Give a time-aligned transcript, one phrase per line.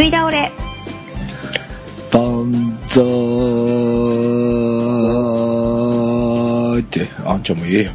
[0.00, 0.50] 食い倒れ。
[2.10, 2.50] 万
[2.88, 3.02] 歳
[6.80, 7.90] って、あんちゃんも言えよ。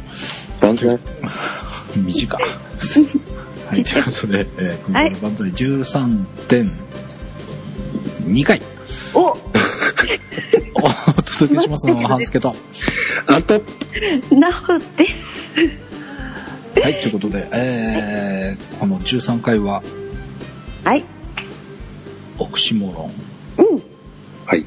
[0.60, 0.96] 万歳。
[1.98, 2.42] 短い。
[3.68, 8.62] はい、ということで、えー、はい今回の万歳13.2回
[9.12, 9.36] お お
[11.22, 12.54] 届けしますのは、半助と。
[13.26, 13.60] あと、
[14.30, 14.86] なおで
[16.76, 16.80] す。
[16.80, 19.82] はい、ということで、えー、この13回は、
[20.84, 21.04] はい。
[22.38, 23.10] オクシモロ
[23.58, 23.82] うん。
[24.46, 24.64] はい。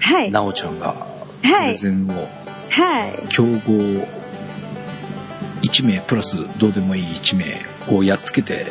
[0.00, 0.32] はいン、。
[0.32, 1.06] なおちゃんが、
[1.42, 1.68] プはい。
[1.68, 2.28] レゼンを、
[2.70, 3.28] はい。
[3.28, 4.06] 競合
[5.62, 8.66] 1名プラスどうでもいい1名をやっつけて、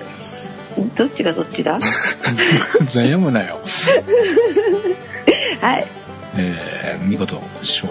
[0.95, 1.79] どっちがどっちだ？
[2.91, 3.59] 悩むなよ。
[5.61, 5.87] はい。
[6.35, 7.87] えー見事勝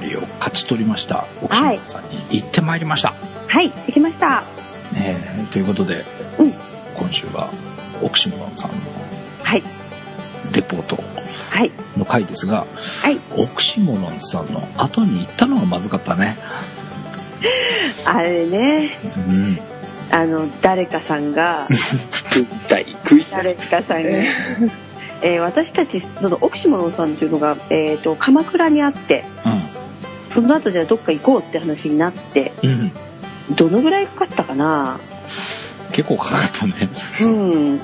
[0.00, 3.14] 利を勝ち取りました、奥島さんに行ってまいりました、
[3.48, 3.70] はい。
[3.86, 4.42] できました。
[4.96, 6.04] えーということで、
[6.38, 6.52] うん
[6.96, 7.48] 今週は
[8.02, 8.76] 奥島さんの
[9.42, 9.62] はい。
[10.56, 10.98] レポート。
[11.50, 11.70] はい。
[11.96, 12.66] の回ですが
[13.02, 13.20] はい。
[13.36, 16.36] オクシモロンさんの後に行ったのがまずかったね。
[18.04, 19.58] あれね、うん。
[20.10, 21.68] あの、誰かさんが。
[23.30, 24.08] 誰かさんが、
[25.22, 29.24] えー私たち、その、オキシモロンさんっていうのが、えっ、と、鎌倉にあって、
[30.34, 32.70] その後じゃあどっか行こうって話になって、うん、
[33.48, 35.00] うん、どのぐらいかかったかな
[35.96, 36.90] 結構かかったね。
[37.22, 37.50] うん。
[37.70, 37.78] うん。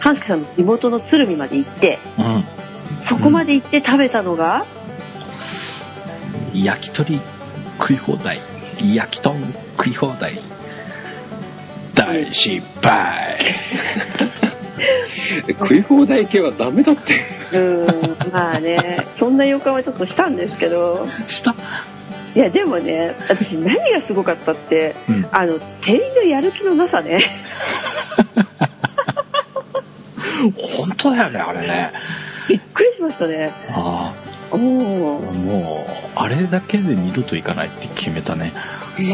[0.00, 2.44] 半助さんの地元の鶴見まで行って、うん。
[3.06, 4.66] そこまで行って食べたのが、
[6.52, 7.20] 焼き鳥
[7.78, 8.40] 食い放題。
[8.92, 9.36] 焼き豚
[9.76, 10.36] 食い放題。
[11.94, 13.54] 大失敗。
[15.46, 17.14] 食い放題系はダメだって。
[17.52, 21.54] うん、まあね、そんな予感はちょっとしたんですけど、した？
[22.34, 25.28] いやでもね、私何がすごかったって、うん。
[25.30, 27.20] あの、店員のやる気のなさね。
[30.76, 31.92] 本当だよねあれね。
[32.48, 33.50] びっくりしましたね。
[33.70, 34.14] あ
[34.50, 34.56] おあ。
[34.56, 34.58] お。
[34.58, 38.52] もうあれだけで二度と行かないって決めたね。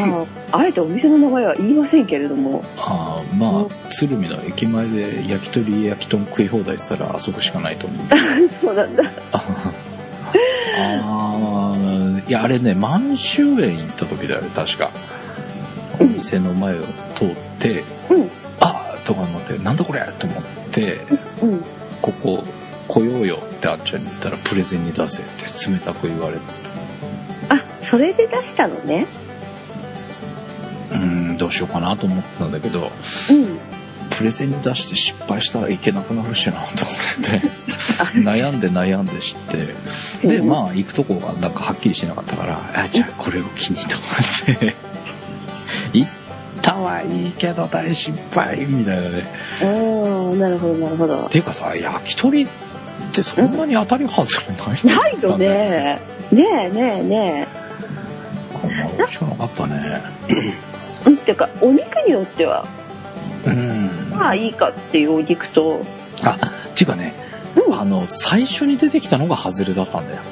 [0.07, 8.07] まあ、あえてお店の名前は言いませんけれども、ああまあ鶴見の駅前で焼き鳥焼き豚食い放題したらあそこしかないと思う。
[8.61, 9.05] そうなんだ。
[9.33, 9.41] あ
[11.75, 11.77] あ
[12.29, 14.91] いやあれね満州園行った時だよね確か。
[15.99, 16.83] お店の前を
[17.15, 17.83] 通って。
[18.11, 18.27] うん、あ
[19.05, 20.99] とか思ってなんだこれと思って
[21.43, 21.65] うん。
[22.03, 22.45] ここ
[22.89, 26.41] 来ようよってあっちゃんに言ったらプレゼンに出せって冷たく言われて
[27.49, 29.07] あ、それで出したのね。
[30.91, 32.91] うーんどうしようかなと思ったんだけど
[33.31, 33.59] うん。
[34.11, 36.93] プレゼンに出して失敗したらいけなくなるしなと思
[37.39, 37.49] って
[38.21, 39.39] 悩んで悩んで知っ
[40.21, 44.75] てでうんまあ行くとこがなんかはっきりしなかったからあじゃあこれを機にと思って
[46.91, 47.29] はい。
[47.29, 49.25] いけど大失敗みたいなね
[49.63, 51.27] おー、なるほど、なるほど。
[51.27, 51.29] っ。
[51.29, 52.49] ていうかさ焼き鳥っ
[53.13, 56.01] てそんなに当たり外れない人ないよね。
[56.33, 57.49] ねえねえね
[58.63, 60.03] あんま美味しくなかったね。
[60.29, 60.35] え。
[61.07, 62.67] うん、っていうか、お肉によっては、
[63.47, 64.11] うん。
[64.11, 65.83] まあいいかっていうお肉と、
[66.23, 67.15] あっていうかね
[67.57, 67.75] うん。
[67.81, 70.23] あの最初に出てきたのが外れだったんだよ。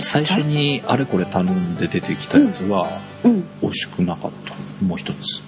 [0.00, 2.88] 最初にあれこれ頼んで出てきたやつは
[3.24, 4.54] うん、美味しくなかった。
[4.84, 5.40] もう一つ。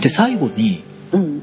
[0.00, 1.42] で最後にうん、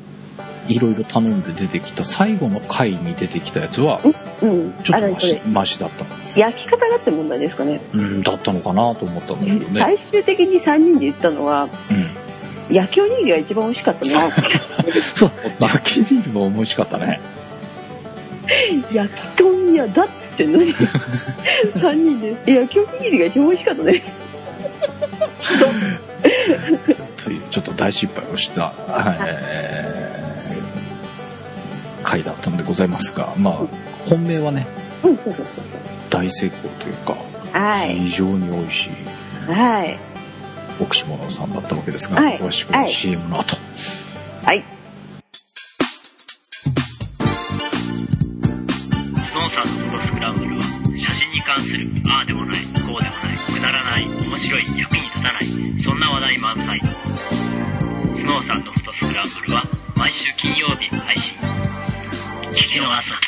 [0.68, 4.02] いろいろ頼んで出てきた最後の回に出てきたやつは
[4.42, 4.74] うん。
[4.84, 6.06] ちょっとマシマシだった。
[6.40, 7.82] 焼き方がって問題ですかね。
[7.94, 9.80] うんだったのかなと思ったんだけどね。
[9.80, 12.76] 最終的に3人で言ったのは、うん。
[12.76, 14.32] 焼きおにぎりが一番美味しかったな。
[15.02, 15.32] そう。
[15.60, 17.20] 焼きビールも美味しかったね。
[18.94, 20.74] 焼き豚屋だってのに、
[21.76, 24.04] 3人で、焼きおにぎりが一番美味しかったね。
[27.24, 30.24] というちょっと大失敗をした、はいえー
[32.04, 33.56] 回だったのでございますがまあ
[34.10, 34.68] 本命はね
[36.10, 37.16] 大成功というか。
[37.58, 37.96] はい。
[37.96, 39.98] 非常に美味しいはい。
[40.82, 43.56] 奥下さんだったわけですが、はい詳しくは CM の後、
[44.44, 44.64] はい。
[49.14, 50.62] スノーさんのスクランブルは
[50.98, 52.73] 写真に関するああでもない
[58.64, 59.64] ノーさんのフォトスクランブルは
[59.98, 61.38] 毎週金曜日配信
[62.52, 63.20] 聞き逃すな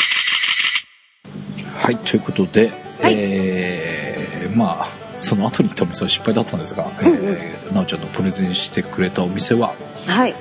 [1.79, 2.71] はいということで、
[3.01, 4.85] はいえーまあ
[5.19, 9.73] その後に行ったお店は失敗だったんですが、うんうんえーなおちゃんのプレゼンしてくれたお店は
[10.07, 10.35] はい。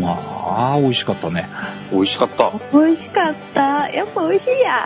[0.00, 0.35] まあ
[0.80, 1.48] 美味しかったね
[1.92, 2.52] 美味しかった。
[2.72, 3.88] 美味しかった。
[3.90, 4.84] やっぱ美味しいや。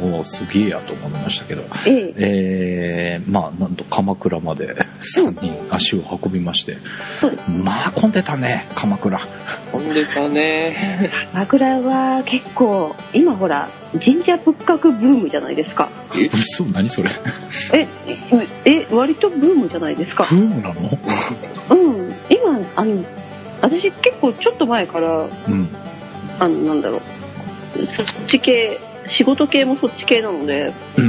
[0.00, 2.14] もうすげえやと思いましたけどええ。
[2.16, 6.76] えーまあなんと鎌倉まで3人足を運びまして、
[7.20, 7.50] そうです。
[7.50, 9.18] まあ混んでたね鎌倉
[9.72, 10.74] 飛んでたね。
[11.32, 15.88] 鎌倉は結構、今ほら、神社仏閣ブームじゃないですか。
[16.18, 16.64] え嘘？
[16.72, 17.10] 何それ？
[17.72, 17.86] え、
[18.64, 20.36] え、割とブームじゃないですかブ。
[20.36, 20.80] ームなの？
[21.70, 22.14] うん。
[22.28, 23.04] 今、あの、
[23.64, 25.68] 私結構ちょっと前から、うん
[26.38, 27.00] あの、なんだろう、
[27.96, 28.78] そっち系、
[29.08, 31.04] 仕事系もそっち系なので、うん。
[31.04, 31.08] う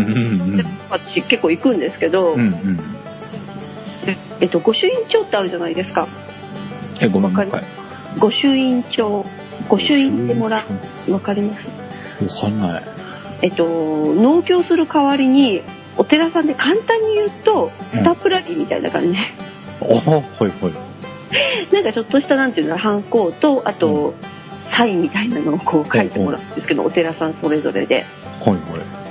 [0.62, 2.46] ん私結構行くんですけど、うんうん。
[2.46, 2.80] うん
[4.40, 6.08] えっと、御朱印帳ってあるじゃないですか。
[7.02, 9.26] えごめんわかりもう一回御朱印帳。
[9.68, 10.64] 御朱印してもら
[11.08, 11.12] う。
[11.12, 11.56] わかりま
[12.20, 12.24] す？
[12.24, 12.84] わかんない。
[13.42, 15.62] えっと、農協する代わりに、
[15.98, 18.00] お寺さんで簡単に言うと、うん。
[18.00, 19.20] スタンプラリーみたいな感じ。
[19.82, 20.85] あはいはい
[21.72, 24.14] なんかちょっとした、なんていうの、ハンコと、あと、
[24.72, 27.96] サインみたいなのをこう書いてもらうんですけど、お寺さんそれぞれで。
[27.96, 28.08] はいは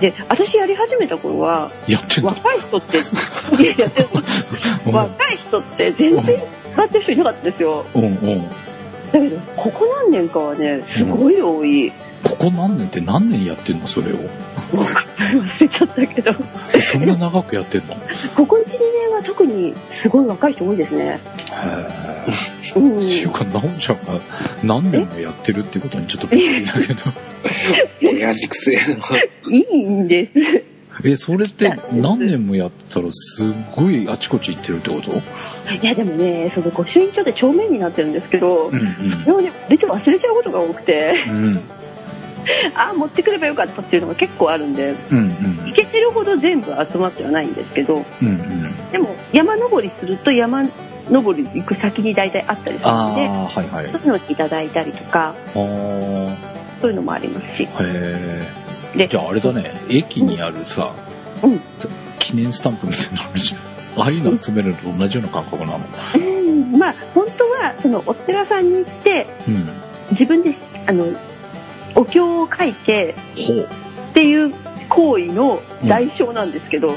[0.00, 1.70] で、私やり始めた頃は、
[2.22, 2.98] 若い人って、
[3.62, 4.02] いやいやで
[4.84, 6.42] も若い人って全然
[6.72, 7.84] 使ってる人いなかったんですよ。
[9.12, 11.92] だけど、ここ何年かはね、すごい多い。
[12.24, 14.16] ここ何年って何年やってんのそれを？
[14.16, 16.32] 忘れちゃったけど、
[16.74, 17.94] えそんな長くやってんの？
[17.94, 17.96] へ
[18.34, 21.20] ここ1、2年は特にすごい若い人多いですね。
[21.52, 22.98] えうん。
[22.98, 24.20] っていうかなおちゃんが
[24.62, 27.12] 何年もやってるってことにちょっとびっくりだけど。
[28.10, 28.82] 親父くせえな。
[29.50, 30.32] いいんです。
[31.04, 35.10] えそれって何年もやったらすっごいあちこち行ってるってこと？
[35.74, 41.60] いや、でもね、その御朱印帳って帳面になってるんですけど、うんでもね、出て忘れちゃうことが多くて、うんうん
[42.74, 45.66] あ あ、持ってくればよかったっていうのが結構あるんで、うんうん。
[45.66, 48.90] 行けてるほど全部集まってはないんですけど、うんうん。
[48.92, 50.64] でも山登りすると山
[51.10, 53.90] 登り行く先に大体あったりするので、はいはい。
[53.90, 57.68] そういうのをいただいたりとか、そういうのもありますし。
[58.96, 60.92] でじゃああれだね駅にあるさ、
[61.42, 61.60] うん。
[62.20, 63.74] 記念スタンプみたいなのあるじゃん。
[63.96, 65.80] ああいうの集めるのと同じような感覚なの。
[66.16, 69.68] うん、まあ、本当は、その、お寺さんに行って、うん。
[70.12, 70.54] 自分で、
[70.86, 71.06] あの、
[71.94, 73.14] お経を書いて
[74.10, 74.52] っていう
[74.88, 76.94] 行為の代償なんですけど、あ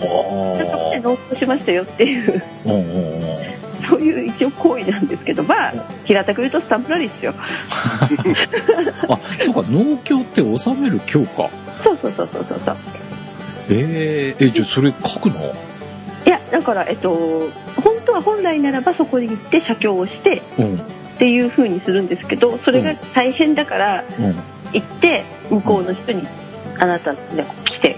[0.00, 2.74] ちょっとしてあ納付しましたよっていう、うんう。
[2.76, 3.30] んうん
[3.88, 5.72] そういう一応行為なんですけど、まあ、
[6.04, 7.34] 平たく言うとスタンプラリーですよ。
[9.08, 11.50] あそうか農協って納める今日か。
[11.82, 12.76] そうそうそうそうそうそう。
[13.70, 15.40] えー、えじゃあそれ書くの？
[16.26, 17.10] いや、だから、えっと、
[17.82, 20.82] 本当は本来ならばそこに行って写経をしてうん
[21.20, 24.34] っていう風にするんですけど、それが大変だから、うん。
[24.72, 26.26] 行って、向こうの人に、
[26.78, 27.18] あなた、ね、
[27.66, 27.96] 来て、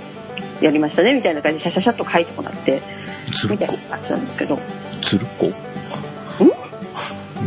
[0.60, 2.82] やりましたね、みたいな感じで、シャシャシャっと書いてもらって、
[3.48, 4.58] みたいな感じなんですけど、
[5.00, 5.52] つるっこ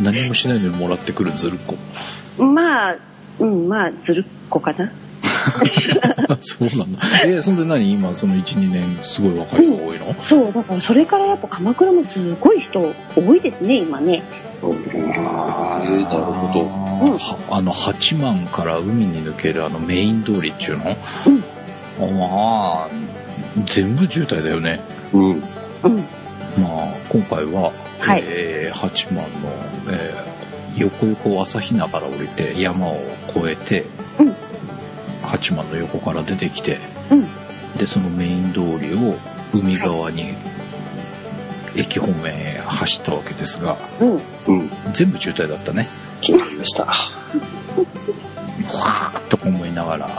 [0.02, 1.76] 何もしないのにもらってくるずるっこ
[2.42, 2.98] まあ、
[3.40, 4.94] うん、まあ、ずるっこかな。
[6.40, 7.00] そうなんだ。
[7.26, 7.92] えー、そんで何？
[7.92, 14.24] 今その12年すごい若い人が多いの、そう、だからそれからやっぱ鎌倉もすごい人多いですね、今ね。
[14.62, 16.70] あーなるほど。
[16.70, 20.96] あーはあの八幡から海に抜けるあのメイン通りっていうの、ま
[22.86, 22.90] あ
[23.66, 24.82] 全部渋滞だよね。
[25.14, 25.30] うん。
[25.32, 25.38] うん。
[25.38, 25.46] ま
[26.84, 28.24] あ今回は、はい。
[28.26, 29.24] えー八幡の、
[29.92, 30.36] えー
[30.78, 32.98] 横横朝比奈から降りて山を
[33.30, 33.86] 越えて、
[34.20, 34.36] うん。
[35.24, 36.80] 八幡の横から出てきて、
[37.10, 37.26] うん。
[37.78, 39.18] でそのメイン通りを
[39.54, 40.34] 海側に
[41.76, 44.20] 駅方面へ走ったわけですがうん。
[44.48, 44.70] うん。
[44.94, 45.88] 全部渋滞だったね
[46.22, 46.86] 決まりました。
[46.86, 50.10] わーっと思いながら、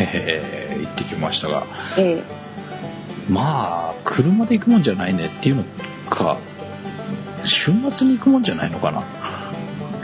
[0.00, 1.64] えー行ってきましたが
[1.98, 2.22] ええ
[3.30, 5.64] まあ車で行くもんじゃないねっていうの
[6.10, 6.38] か
[7.44, 9.02] 週末に行くもんじゃないのかな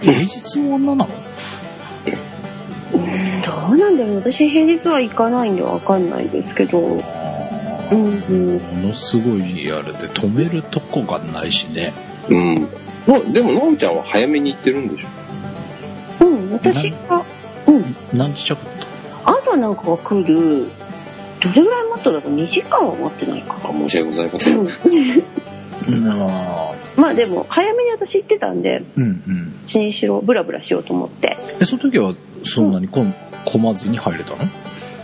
[0.01, 1.11] 平日も女なの？
[2.95, 7.03] うんどうなんだろう私平日は行かないんでわかんないですけど。
[7.97, 11.93] ものすごいあれで止めるとこがないしね
[12.29, 12.69] うん。
[13.07, 16.27] まあ、でも、なおちゃんは早めに行ってるんでしょ？
[16.27, 17.25] うん、私が、
[17.67, 18.59] うん、何時着だっ
[19.25, 20.67] 朝なんかが来る、
[21.41, 23.57] どれぐらい待っただろう ?2 時間は待ってないか。
[23.65, 24.59] あ申し訳ございません。
[24.61, 24.69] う
[27.01, 31.37] まあでも、早めに私行ってたんで、うんうん新城ブラブラしようと思って。
[31.61, 32.15] えその時は
[32.45, 33.15] そんなに混
[33.61, 34.39] まずに入れたの？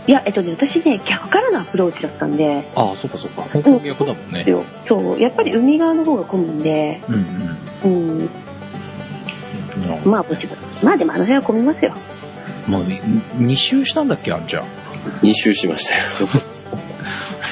[0.07, 3.41] いや、えっとね、私ね、逆からのアプローチだったんで、ああそっかそっか。
[3.41, 4.43] 方向逆だもんね。
[4.47, 7.15] よそう、やっぱり海側の方が混むんで、うん
[7.83, 8.19] うん。
[8.19, 10.59] うん、まあ、ぼちぼち。
[10.83, 11.95] まあでもあの辺は混みますよ。
[12.67, 14.63] まあ2周したんだっけあんちゃん
[15.21, 16.01] ？2周しましたよ。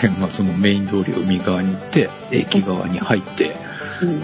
[0.20, 3.54] まあそのメイン通りを海側に行って駅側に入って、うん。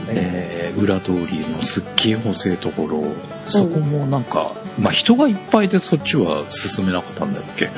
[0.10, 3.04] えー裏通りのすっげえ細いところ。
[3.48, 7.70] そこもなんか、まあ人がいっぱいでそっちは進めなかったんだっけ、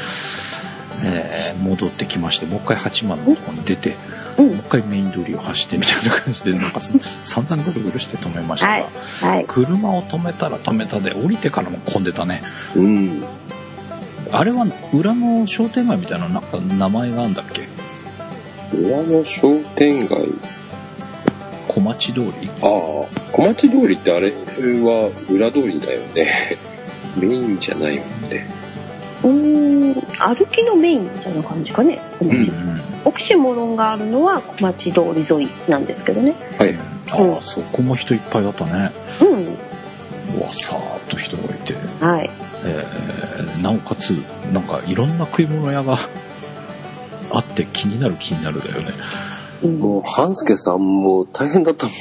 [1.03, 3.95] えー戻ってきましてもう一回八幡のところに出て、
[4.37, 4.47] うん。
[4.47, 6.93] もう一回メイン通りを走ってみたいな感じで、なんかす
[7.23, 8.85] 散々ぐるぐるして止めましたが、はい。
[9.37, 9.45] はい。
[9.47, 12.43] 車を止めたら止めたで、降りてからも混んでたね。
[12.75, 13.23] うん。
[14.31, 17.67] あれは裏の商店街みたいななんか名前があるんだっけ？
[18.77, 20.17] 裏の商店街。
[21.73, 22.49] 小町通り？
[22.61, 23.07] ああ、小
[23.47, 26.27] 町通りってあれは裏通りだよね。
[27.17, 28.49] メインじゃないもんね。
[29.23, 29.31] うー
[29.91, 29.93] ん
[30.35, 32.81] 歩きのメインみたいな感じかね小町うんうん。
[33.05, 36.75] オキシモロンがあるのは小町通り沿いなんですけどねはい。
[37.11, 38.91] ああ、そこも人いっぱいだったね。
[39.21, 39.45] うん
[40.39, 41.75] うわ、さーっと人がいて。
[41.99, 42.29] はい
[42.65, 44.11] えーなおかつ、
[44.53, 45.97] なんかいろんな食い物屋が
[47.31, 48.91] あって気になる気になるだよね。
[49.63, 51.95] うんもう、半助さんも大変だったもん。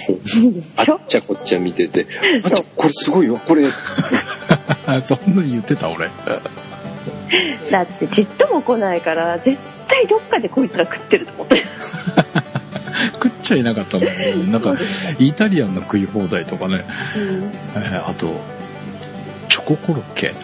[0.76, 2.07] あっちゃこっちゃ見てて。
[2.45, 3.64] あっちゃ、これすごいわ、これ。
[5.02, 6.09] そんなに言ってた俺。
[7.71, 9.57] だってちっとも来ないから絶
[9.88, 11.64] 対どっかでこいつら食ってると思って
[13.14, 14.33] 食っちゃいなかったもんね。
[14.50, 14.75] なんか、
[15.19, 16.85] イタリアンの食い放題とかね。
[17.17, 18.35] うんえーあと、
[19.49, 20.35] チョココロッケ。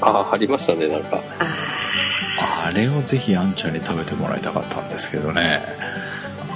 [0.00, 1.20] ああ、ありましたね、なんか。
[1.40, 5.62] ああれをぜひあんちゃんに食べてもらいたかったんですけどね。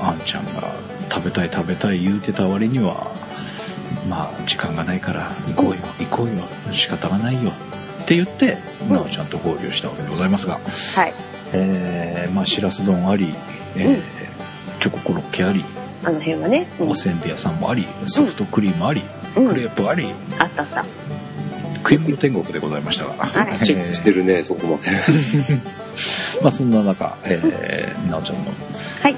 [0.03, 0.75] あんちゃんが
[1.11, 3.13] 食べたい食べたい言うてた割には、
[4.09, 6.43] まあ時間がないから行こうよ、行こうよ、
[6.73, 7.51] 仕方がないよ。
[8.03, 8.93] って言って、うん。
[8.95, 11.13] なおちゃんと合流したわけでございますが、ーはい。
[11.53, 13.35] えー、まあしらす丼あり、
[13.77, 14.03] えーうん。
[14.81, 15.65] チョココロッケあり、
[16.05, 16.91] あの辺はね、うん。
[16.91, 19.03] おせんべい屋さんもあり、ソフトクリームあり、
[19.37, 19.49] うん。
[19.49, 20.85] クレープあり、あったあった。
[21.77, 23.65] 食い物天国でございましたが、はい。
[23.65, 24.91] チェックしてるね、そこまで。
[26.43, 28.51] まあそんな中、えー、なおちゃんの
[29.03, 29.17] はい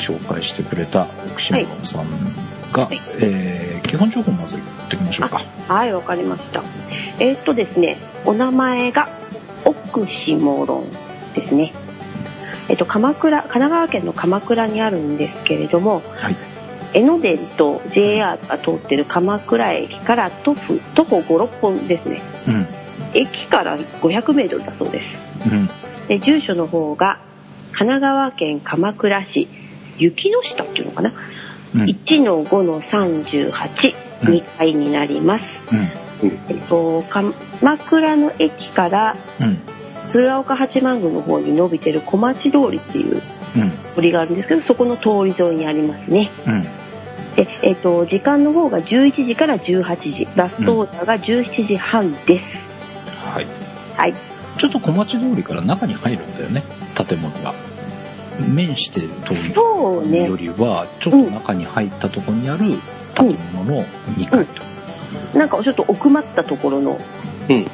[0.00, 2.06] 紹介してくれた奥島さん
[2.72, 3.00] が、はい。
[3.20, 5.42] えー基本情報まず言っておきましょうか。
[5.66, 6.62] はいわかりました。
[7.18, 9.08] えーっとですねお名前が
[9.64, 11.72] オクシモロンですね。
[12.68, 16.36] えっと鎌倉神奈川県の鎌倉にあるんですけれども、はい。
[16.92, 22.22] 江ノ電と JR が通ってる鎌倉駅から徒歩徒歩56分ですね。
[22.46, 22.66] うん。
[23.12, 25.50] 駅から500メートルだそうです。
[25.50, 25.68] うん。
[26.06, 27.18] で住所の方が
[27.72, 29.48] 神奈川県鎌倉市
[30.00, 31.12] 雪の下っていうのかな、
[31.74, 31.82] うん。
[31.82, 36.28] 1の5の38、うん2階になります、うん。
[36.50, 37.32] えっと、鎌
[37.78, 39.58] 倉の駅からうん。
[40.12, 43.22] 鶴岡八幡宮の方に伸びてる小町通りっていう
[43.56, 43.70] うん。
[43.94, 46.62] 通りがあるんですけどそこの通り沿いにありますねうん。
[47.36, 52.46] で、えっと、時間の方が11時から18時ラストオーダーが17時半です、
[53.24, 53.46] はい。
[53.96, 54.14] はい
[54.58, 56.62] ちょっと小町通りから中に入るんだよね、
[56.94, 57.54] 建物が。
[58.48, 62.78] 面してる通りそうねよりは、ちょっと中に入ったところにある
[63.14, 63.84] 建物の
[64.16, 64.62] 2階と。
[65.38, 67.00] なんかちょっと奥まったところの
[67.48, 67.66] うん。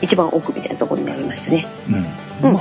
[0.00, 2.48] 一番奥みたいなところになりましたねうん。
[2.48, 2.60] うんま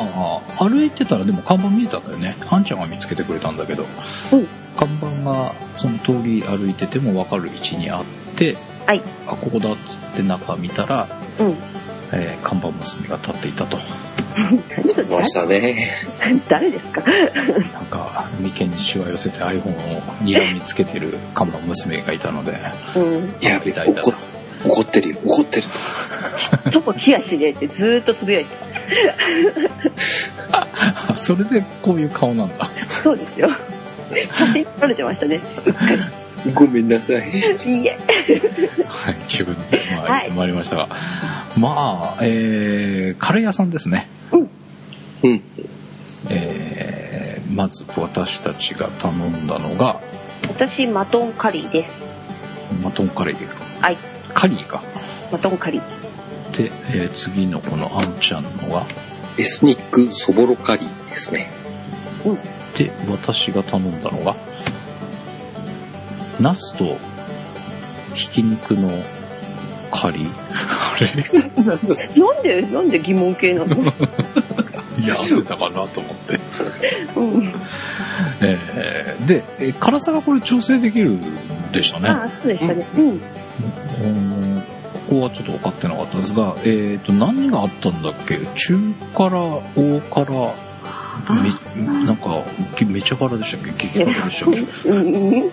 [0.59, 2.35] あ、歩いてたらでも看板見えたんだよね。
[2.49, 3.83] あんちゃんが見つけてくれたんだけど、
[4.33, 8.05] うん看板がその通り歩いてても分かる位置にあっ
[8.37, 8.55] て、
[8.87, 11.55] はいあ、ここだっつって中見たら、うん
[12.13, 13.77] えー看板娘が立っていたと。
[14.37, 15.07] 何それ？
[15.07, 15.91] ましたね。
[16.49, 17.01] 誰ですか？
[17.01, 22.53] なんか、眉間にしわ寄せて iPhone を睨みつけてる看板娘がいたので、
[22.95, 24.13] うんやべ、痛いだ怒
[24.63, 25.67] 怒ってるよ、怒ってる。
[26.71, 28.49] とこ気足でってずーっとつぶやいて
[30.51, 32.65] あ それでこういう顔なんだ。
[32.87, 33.49] たそうですよ
[34.37, 35.39] 写真撮れてましたね
[36.53, 37.31] ごめんなさい。
[37.65, 37.97] りいいえ
[38.87, 40.87] はい、自分で、まあ、はいまいりましたが。
[41.55, 44.07] まあ、えー、カレー屋さんですね。
[44.31, 45.41] うん。
[46.29, 49.99] えー、まず私たちが頼んだのが、
[50.47, 51.91] 私マトンカリーです
[52.83, 53.81] マトンカレー。
[53.81, 53.97] はい
[54.33, 54.83] カリーか。
[55.31, 55.81] マトンカリー
[56.57, 58.85] で、えー次のこのあんちゃんのが、
[59.37, 61.49] エスニックそぼろカリーですね。
[62.77, 64.35] で、私が頼んだのが、
[66.39, 66.97] ナスと
[68.15, 68.89] ひき肉の
[69.91, 70.29] カリー
[70.93, 71.63] あれ？
[71.65, 73.75] なんでなんで疑問系なの？
[74.99, 76.39] いや、焦ったかなと思って。
[77.15, 77.53] うん。
[78.41, 81.17] えーで、えー辛さがこれ調整できる
[81.71, 82.09] でしたね。
[82.09, 82.85] あそうでしたね。
[82.97, 83.07] うん。
[83.07, 84.63] うん。
[85.09, 88.39] ここはちょっと分かってなかったんですが、えっ、と、何があったんだっけ？
[88.55, 88.77] 中
[89.13, 90.53] 辛、大辛、
[91.75, 92.43] め、なんか、
[92.87, 93.87] めちゃ辛でしたっけ？
[93.87, 94.89] 激辛でしたっけ？
[94.89, 95.51] うん。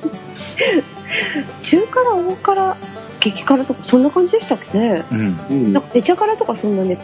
[1.65, 2.77] 中辛大辛
[3.21, 5.03] 激辛とかそんな感じでしたっけね？
[5.11, 5.41] うん。
[5.51, 5.73] うん。
[5.73, 6.97] なんかめちゃ辛とかそんなね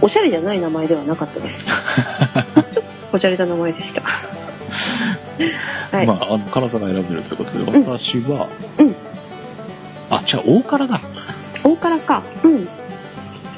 [0.00, 1.64] おしゃれじゃない名前ではなかったです
[3.08, 4.02] ちょっとこじゃれた名前でした
[5.96, 8.48] はい、まあ、あの、辛さが選べるということで、うん私は、
[8.78, 8.94] うん
[10.10, 11.00] あ、じゃあ、大辛だ。
[11.62, 12.68] 大辛かうん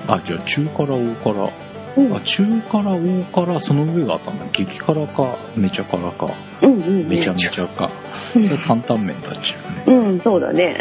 [0.09, 1.50] あ、じゃあ、中辛、大辛。
[1.97, 4.45] うんあ、中辛、大辛、その上があったんだ。
[4.52, 6.28] 激辛か、めちゃ辛か。
[6.62, 7.09] うんうんうん。
[7.09, 7.90] めちゃめちゃか。
[8.37, 9.97] うんそれ担々麺だっちゅうね。
[9.97, 10.78] うん、そうだね。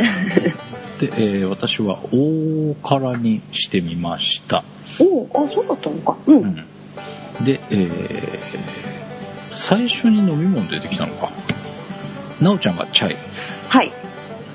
[1.00, 4.64] で、えー私は大辛にしてみました。
[5.00, 6.16] おうあ、そうだったのか。
[6.28, 6.32] う。
[6.32, 6.66] うんん。
[7.44, 8.60] で、えー
[9.52, 11.32] 最初に飲み物出てきたのか。
[12.40, 13.18] なおちゃんがチャイ。
[13.68, 13.92] はい。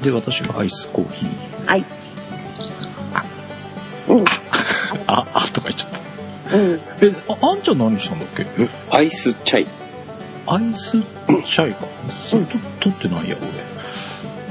[0.02, 1.66] で、私がアイスコーヒー。
[1.66, 1.84] はい。
[4.08, 4.24] うん。
[5.08, 6.56] あ、あ、とか言っちゃった。
[6.56, 6.80] うん。
[7.02, 8.46] え、あ、あんちゃん何したんだっけ？
[8.90, 9.66] アイスチャイ。
[10.46, 11.86] アイスチャイか。
[12.22, 13.48] それと、取ってないや、俺。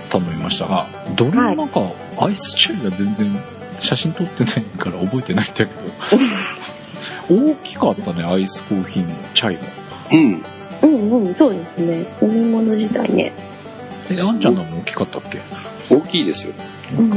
[0.09, 0.85] 頼みましたが、
[1.15, 1.81] どれもなんか、
[2.19, 3.39] アイスチャイが全然
[3.79, 5.71] 写真撮ってないから覚えてないんだけど、
[7.30, 9.62] 大きかったね、アイスコーヒーも、チャイも。
[10.12, 10.44] うん。
[10.82, 12.06] うんうん、そうですね。
[12.22, 13.32] 飲み物自体ね。
[14.10, 15.39] え、あんちゃんのも大きかったっけ？
[15.89, 16.53] 大きいですよ。
[16.98, 17.12] うん。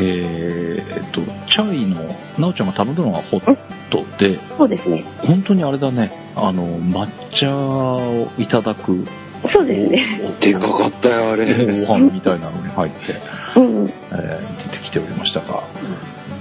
[0.00, 3.56] えー、っと、チャイの、なおちゃんが頼んだのがホッ
[3.90, 5.04] トで、そうですね。
[5.18, 9.04] 本当にあれだね、あの、抹茶をいただく、
[9.52, 10.32] そうですね。
[10.40, 11.46] でかかったよ、あれ。
[11.86, 13.14] ご飯みたいなのに入って、
[13.56, 13.86] うん。
[13.86, 15.62] えー出てきておりましたが、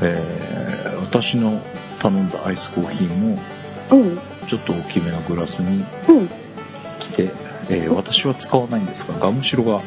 [0.01, 1.61] えー私の
[1.99, 3.39] 頼んだアイスコーヒーも
[3.91, 4.19] うん。
[4.47, 6.29] ちょっと大きめのグラスにうん。
[6.99, 7.31] 来て、
[7.69, 9.81] えー私は使わないんですがガムシロが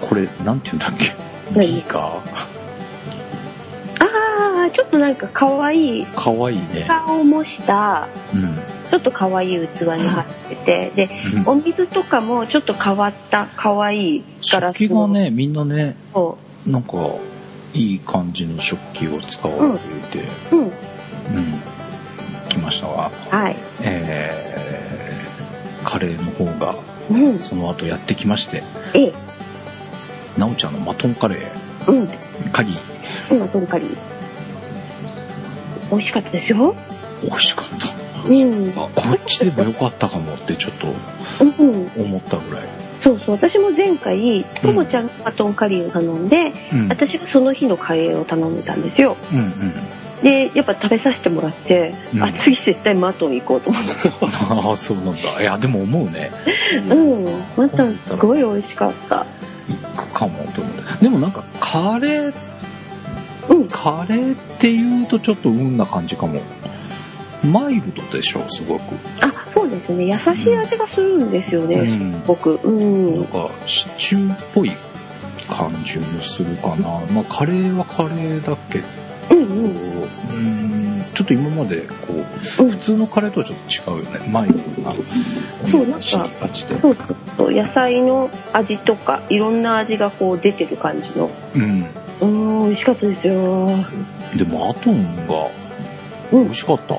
[0.00, 1.12] これなんて言うんだっけ？
[1.54, 1.66] 何？
[1.66, 2.22] ギーカ
[4.00, 6.84] ああ、ちょっとなんか可愛い、ーかわいいね。
[6.88, 8.56] 顔を模した、うん、
[8.90, 11.10] ちょっと可愛い器に入ってて、で、
[11.46, 15.06] お水とかもちょっと変わった可愛いガラ食器が。
[15.08, 16.92] ねみんなねそなんか
[17.74, 20.56] いい感じの食器を使われていて、う。
[20.56, 20.64] うん。
[20.64, 20.70] うん
[22.48, 23.56] 来ましたが、はい。
[23.82, 26.74] えーカレーの方が
[27.10, 27.38] うん。
[27.38, 28.62] その後やってきまして
[28.94, 29.12] ええ。
[30.36, 32.08] なおちゃんのマトンカレーうん。
[32.52, 33.96] カリー今、トンカリー。
[35.90, 36.74] 美味しかったですよ。
[37.22, 38.70] 美味しかったうん。
[38.70, 40.88] あこっちでもよかったかもってちょっと
[41.40, 41.90] うん。
[41.96, 42.64] 思ったぐらい、
[43.02, 43.34] そうそう。
[43.34, 49.16] 私も前回、ともちゃんがマトンカリーを頼んで、うん、私がその日のカレーを頼んでたんですよ。
[49.32, 49.72] うんうん
[50.22, 53.88] で、やっぱ食べさせてもらって、うんあ、次絶対マトン行こうと思って。
[54.50, 56.30] ああそうなんだいやでも思うね
[56.90, 57.24] うん。
[57.56, 59.26] マトンすごい美味しかった。
[59.96, 62.34] 行くかもと思ってでもなんかカレー
[63.48, 63.68] うん。
[63.68, 66.42] カレーっていうとちょっと運な感じかも
[67.42, 68.82] マイルドでしょすごく、
[69.20, 70.04] あ、そうですね。
[70.04, 71.76] 優しい味がするんですよね。
[71.76, 72.52] うん僕。
[72.62, 73.20] うん。
[73.20, 74.72] なんかシチューっぽい
[75.48, 78.84] 感じもするかなまあカレーはカレーだけど
[79.30, 80.02] うんうん。
[80.30, 82.14] うんちょっと今までこ
[82.60, 83.58] ううん普通のカレーとはちょっ
[83.92, 84.94] と違うよねマイルドな
[85.70, 87.52] そう優しい味でそうそうそう。
[87.52, 91.30] 野菜の味とか、いろんな味がこう出てる感じの。
[91.54, 91.86] うん
[92.20, 93.66] うん、美味しかったですよ。
[94.36, 95.48] でマトンが
[96.32, 96.94] うん美味しかった、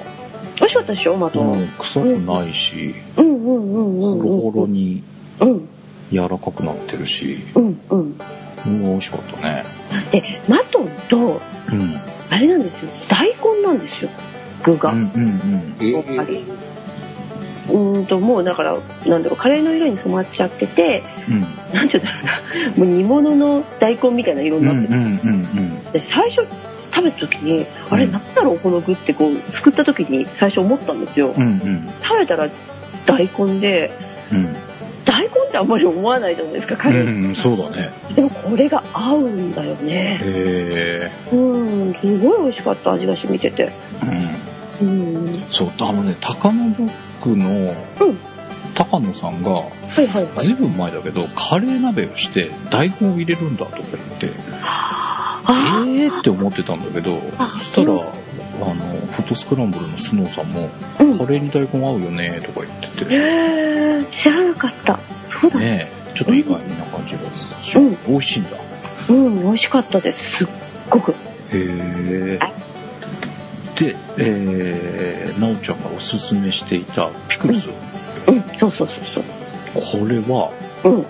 [0.62, 1.52] 美味しかったでしょ、マトン。
[1.52, 4.52] うん、臭くないし、うんうんうんうんホロうん。
[4.52, 5.04] ホロに
[5.39, 5.67] うん
[6.12, 8.15] 柔らかくなってるし、うんうん。
[8.65, 9.63] うん、美味しかったね
[10.12, 11.95] で、マトンと、うん
[12.30, 12.89] あれなんですよ。
[13.10, 14.10] 大根なんですよ。
[14.63, 14.91] 具が。
[14.93, 16.43] うんうんえやっぱり。
[17.69, 21.41] うーんと、もうだから、なんだろう、カレーの色に染まっちゃってて、うん
[21.74, 26.47] なんて言うんだろうな、もう煮物の大根みたいな色うんうんになってうんて、うんで最初
[26.93, 31.34] 食べた時に、あれ、うんなんだろう、この具ってこう、すくった時に最初思ったんですよ。
[31.36, 32.49] うんうん食べたら
[33.06, 33.91] 大根で、
[34.32, 34.56] うん
[35.04, 37.04] 大根ってあんまり思わないじゃないですか、カレー。
[37.04, 40.19] うんうんそうだねでもこれが合うんだよね。
[40.21, 41.36] へう
[41.89, 43.69] ん、すごい美味しかった、味が染みてて。
[44.04, 45.43] えうんうん。
[45.51, 48.17] そうあのね高野ブックのうん
[48.73, 49.63] 高野さんがは
[49.99, 50.45] いはいはい。
[50.45, 53.77] ずいぶん前だけどカレー鍋をして大根を入れるんだとか
[54.19, 54.39] 言って
[55.45, 61.17] あえーって思ってたんだけどあそしたら、うんあのフォトスクランブルのスノーさんもーうん。
[61.17, 63.15] カレーに大根合うよねとか言ってて。
[63.15, 64.06] へー。
[64.21, 64.99] 知らなかった。
[65.41, 65.60] そうだ。
[65.60, 66.15] ねえ。
[66.15, 67.19] ちょっと意外な感じが
[67.63, 67.97] しうん。
[68.08, 68.49] 美味しいんだ。
[69.10, 70.17] うん、美味しかったです。
[70.38, 70.47] すっ
[70.89, 71.12] ごく。
[71.12, 71.15] へ
[71.54, 72.39] え
[73.75, 77.67] で、えー、なおちゃんがおすすめしていたピクルス、
[78.27, 79.23] うん、そうそうそう
[79.73, 80.51] これは
[80.84, 80.93] そう。
[80.93, 81.06] うん。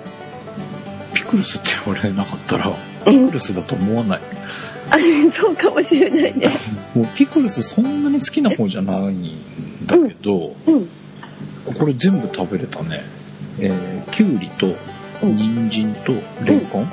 [1.32, 2.68] ピクルスって言われなかったら
[3.06, 4.22] うんピクルスだと思わない。
[4.90, 4.98] あ
[5.40, 6.50] そうかもしれないね。
[6.94, 9.32] もうピクルスそんなに好きな方じゃないん
[9.86, 10.88] だけど、うん。
[11.80, 13.04] これ全部食べれたね。
[13.60, 14.76] えー、きゅうりと
[15.24, 15.38] うん。
[15.38, 16.14] 人参と
[16.44, 16.88] レンコン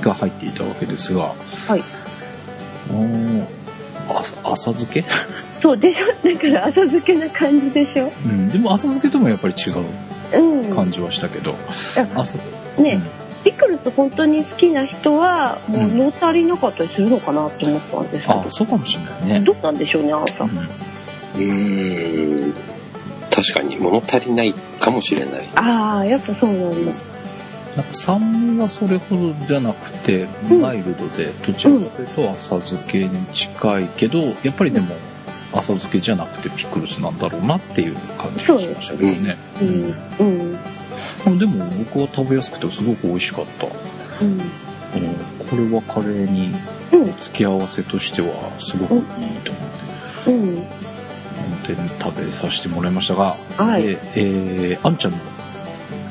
[0.00, 1.32] が入っていたわけですが、
[1.66, 1.82] はい。
[4.08, 5.04] あ浅漬け？
[5.60, 6.06] そうでしょ？
[6.06, 8.10] だから浅漬けな感じでしょ？
[8.24, 9.84] うん、でも浅漬けともやっぱり違う
[10.32, 10.74] うん。
[10.74, 11.56] 感じはしたけど、
[12.14, 12.38] あ浅
[12.78, 13.00] ね、ピ
[13.58, 20.44] クルス本当に好きな人は、もう物足りなかったりするのかなって思ったんですけあそうかもしれないねど、どうなんでしょうね、あなた。
[20.44, 22.54] うんうーん。
[23.30, 25.48] 確かに物足りないかもしれない。
[25.54, 26.92] ああ、やっぱそうなんだ。
[27.76, 28.20] なんか酸
[28.54, 34.96] 味はそれほどじゃなくて、うんマイルドで、どちらかというと浅漬けに近いけど、やっぱりでも、
[35.52, 39.36] 浅漬けじゃなくてピクルスなんだろうなっていう感じがしましたけどね。
[39.60, 39.68] うん。
[40.18, 40.52] うん。
[40.52, 40.77] うん
[41.24, 43.66] でも僕は食べやすくてすごく美味しかった。
[44.24, 44.32] うん。
[44.32, 44.40] うん
[45.48, 46.54] これはカレーに
[46.92, 47.18] うん。
[47.18, 48.28] 付け合わせとしては
[48.58, 49.02] すごくいい
[49.42, 50.56] と思って、うん。
[50.56, 50.66] 本
[51.64, 53.82] 当に食べさせてもらいましたが、はい。
[53.82, 55.18] で、えー、あんちゃんの、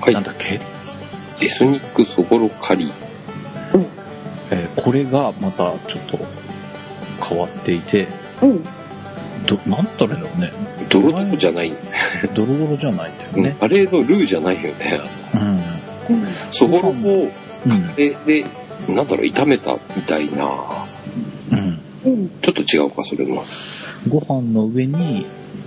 [0.02, 0.60] はいなんだっけ、
[1.42, 2.94] エスニックそぼろカリー。
[4.52, 6.20] えーこれがまたちょっと
[7.22, 8.08] 変わっていて、
[8.42, 8.64] うん。
[9.46, 10.52] ど、なんだろうね、
[10.90, 11.74] ドロドロじゃない。
[12.34, 13.56] ドロドロじゃないんだよね。
[13.60, 15.02] カレーのルーじゃないよね。
[16.10, 16.16] うん。
[16.16, 16.28] うん。
[16.52, 17.96] そぼろを、うん。
[17.96, 18.46] で、で、
[18.90, 20.48] なんだろう、炒めたみたいな。
[21.52, 21.80] うん。
[22.06, 22.30] うん。
[22.42, 23.44] ちょっと違うか、それも。
[24.08, 25.26] ご飯の上に、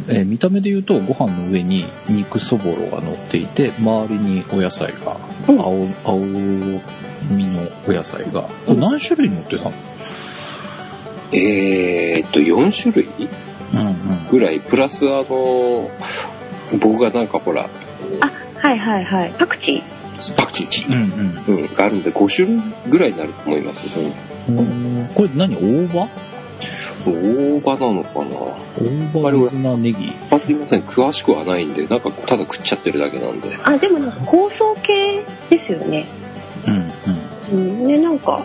[0.09, 9.73] えー見た目で言うとご飯の上に肉そぼろが乗っていて、周りにお野菜が、うん青、青身のお野菜が、何種類乗ってたの？
[11.33, 13.29] えーっと、4種類？
[13.73, 13.95] うんうん。
[14.31, 15.91] ぐらい、プラスあの、
[16.79, 17.69] 僕がなんかほら、
[18.57, 19.33] はいはいはい。
[19.39, 19.83] パクチ
[20.37, 23.87] パクチー、うんうん、があるんで、5種類ぐらいになると思います。
[24.49, 24.59] うん。
[24.59, 25.57] うんこれ何？
[25.57, 26.09] 大葉？
[27.07, 28.37] 大葉なのかな
[29.15, 33.49] 大葉水菜ネギあすいません、詳しくはないんで、なんかただ食っちゃってるだけなんで。
[33.57, 33.75] ー。
[33.75, 36.07] あ、でもなんか香草系ですよね。
[36.67, 36.93] うん
[37.55, 37.89] うん。
[37.89, 38.45] で、なんか、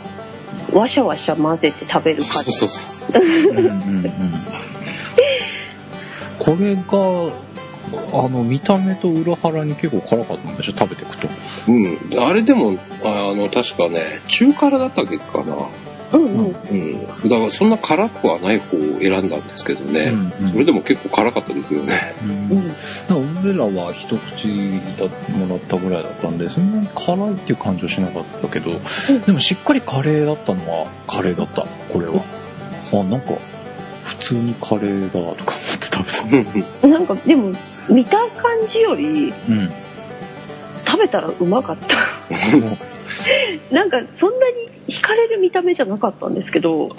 [0.71, 2.51] わしゃわしゃ混ぜて食べる感じ。
[2.53, 3.25] そうそうそう。
[3.25, 3.57] うん。
[3.57, 4.11] うんうんうん。
[6.45, 6.83] これが、
[8.13, 10.73] あの、見た目と裏腹に結構辛かったんでしょ？
[10.77, 11.27] 食べていくと。
[11.67, 12.23] うん。
[12.23, 15.55] あれでも、あの、確かね、中辛だったっけかな。
[16.13, 16.55] うんうん。
[16.71, 17.29] うん。
[17.29, 20.01] だからそんな辛くはない方を選んだんですけどね。
[20.05, 22.13] うんうんそれでも結構辛かったですよね。
[22.23, 22.67] うんうん。
[22.67, 22.75] なんか
[23.43, 24.47] 俺らは一口
[24.97, 28.71] だもらったぐらいだったんで、そんなに辛いっていう感じはしなかったけど、
[29.25, 32.23] でもしっかりカレーだったのはカレーだった、これは。
[32.93, 33.33] あ、なんか、
[34.05, 36.87] 普通にカレーだとか思って食べた。
[36.87, 37.53] なんか、でも、
[37.89, 39.69] 見た感じより、うん。
[40.85, 41.95] 食べたらうまかった。
[43.73, 44.51] なんか、そんな
[44.87, 46.89] に惹かれる見た目じゃなかったんですけど、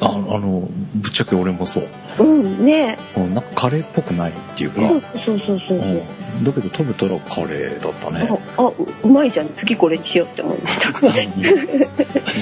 [0.00, 1.88] ああの、ぶっちゃけ俺もそう。
[2.20, 5.78] うん、ねうんなんかカレーっぽくないっていうか、そうそうそうそう。
[5.78, 6.02] うん
[6.44, 8.28] だけど食べたらカレーだったね。
[8.56, 9.48] あ、あ、うまいじゃん。
[9.58, 11.06] 次これにしようって思いました。
[11.06, 11.50] うん美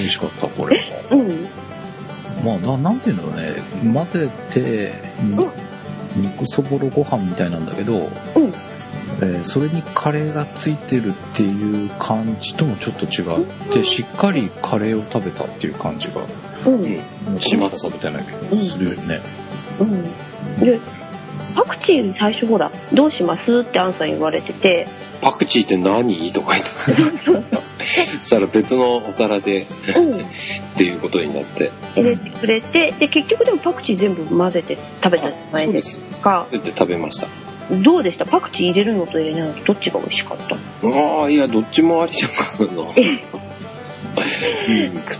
[0.01, 1.17] 味しかった、これも。
[1.17, 1.47] うん。
[2.47, 3.93] まあな、なんていうんだろうね。
[3.93, 4.93] 混ぜて、
[6.15, 8.53] に肉そぼろご飯みたいなんだけど、うん
[9.19, 16.21] えーそれにカレーがついてるっていう感じともちょっと違って、しっかりカレーを食べたっていう感じが、
[16.65, 16.83] うん。
[16.83, 16.95] うん
[17.27, 19.21] もうします食べてないけど、するよね。
[19.79, 20.03] うん。
[20.59, 20.79] で、
[21.55, 24.87] パクチー最初ほら、どうしますってアンさん言われてて、
[25.21, 26.31] パクチーって何？
[26.31, 26.69] とか言って。
[27.85, 30.21] そしたら別のお皿でうん。
[30.21, 30.23] っ
[30.75, 31.71] ていうことになって。
[31.95, 36.21] 入れてくれて、で、結局でもパクチー全部混ぜて食べたじゃないでそうですす。
[36.21, 36.45] か。
[36.49, 37.27] そうやって食べました。
[37.83, 38.25] どうでした？
[38.25, 40.55] パクチー入れるのと入れないのとどっちが美味しかった？
[40.55, 40.59] あ
[41.25, 42.27] あ、いや、どっちもありじゃ
[42.63, 42.81] んかな。
[42.81, 42.91] うん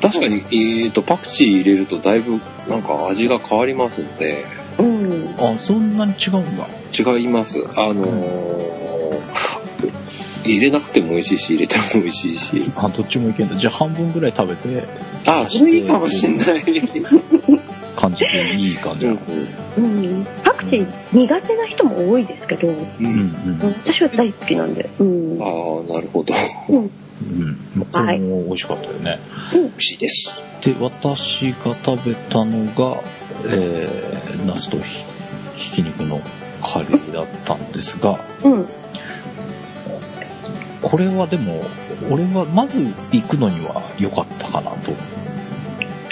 [0.02, 4.44] 確かに、えーと、パクチー入れるとだいぶなんか味が変わりますので、
[4.80, 5.36] うん。
[5.38, 6.68] あ、そんなに違うんだ。
[6.98, 7.64] 違います。
[7.76, 9.57] あのー
[10.44, 12.72] 入れなくても美味しいし、入れても美味しいし。
[12.78, 13.56] あ、どっちもいけんだ。
[13.56, 14.84] じゃあ半分ぐらい食べて、
[15.26, 16.64] ああ、それいいかもしんない。
[17.96, 19.20] 感じでいい感じなの。
[19.78, 20.26] うん。
[20.44, 23.10] パクチー苦手な人も多いですけど、ううんん。
[23.10, 23.76] うん。
[23.84, 24.88] 私は大好きなんで。
[25.00, 25.38] うん。
[25.42, 26.34] ああ、なるほど。
[26.70, 26.92] うん。
[27.92, 29.20] これも美味しかったよね。
[29.52, 30.40] 美味しいです。
[30.64, 33.02] で、私が食べたのが、
[33.46, 35.04] えー、ナスとひ
[35.56, 36.22] ひき肉の
[36.64, 38.68] カレーだったんですが、うん。
[40.82, 41.64] これはでも、
[42.10, 42.80] 俺はまず
[43.12, 44.92] 行くのには良かったかなと。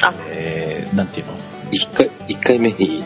[0.02, 1.34] あえー、なんていうの？
[1.72, 3.04] 一回、一回目に、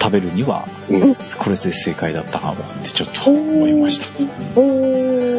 [0.00, 4.06] 食べるには、うんこれで正解だったかもってちょっと思いました。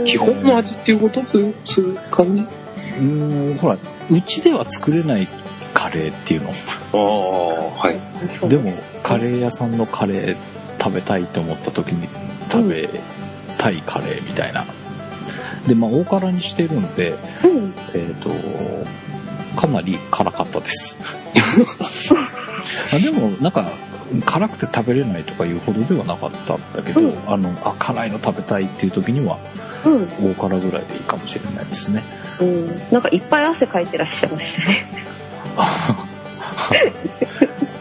[0.05, 1.23] 基本の味っていうこと？
[1.23, 2.43] そういう、そういう感じ？
[2.43, 3.77] うーん、ほら、
[4.09, 5.27] うちでは作れない
[5.73, 6.49] カレーっていうの。
[6.49, 6.53] あ
[6.97, 8.49] あ、はい。
[8.49, 10.37] でも、カレー屋さんのカレー
[10.79, 12.07] 食べたいと思った時に
[12.51, 12.89] 食べ
[13.57, 14.65] たいカレーみたいな。
[15.67, 17.73] で、まあ、大辛にしてるんで、うん。
[17.93, 18.29] えっ、と、
[19.59, 20.97] かなり辛かったです。
[22.93, 23.71] あでも、なんか、
[24.25, 29.37] 辛くて食べれないとかいうほどではなかったんだけど、うんあの、あ、辛いの食べたいっていう時には、
[29.85, 30.07] うん。
[30.31, 32.03] 大辛ぐらいでいいかもしれないですね。
[32.39, 32.67] うん。
[32.91, 34.85] なんかいっぱい汗かいてらっしゃいましたね。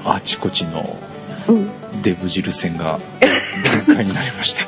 [0.05, 0.99] あちこちの
[1.49, 1.71] うん。
[2.03, 2.99] デブ汁線が
[3.87, 4.67] 全開になりました。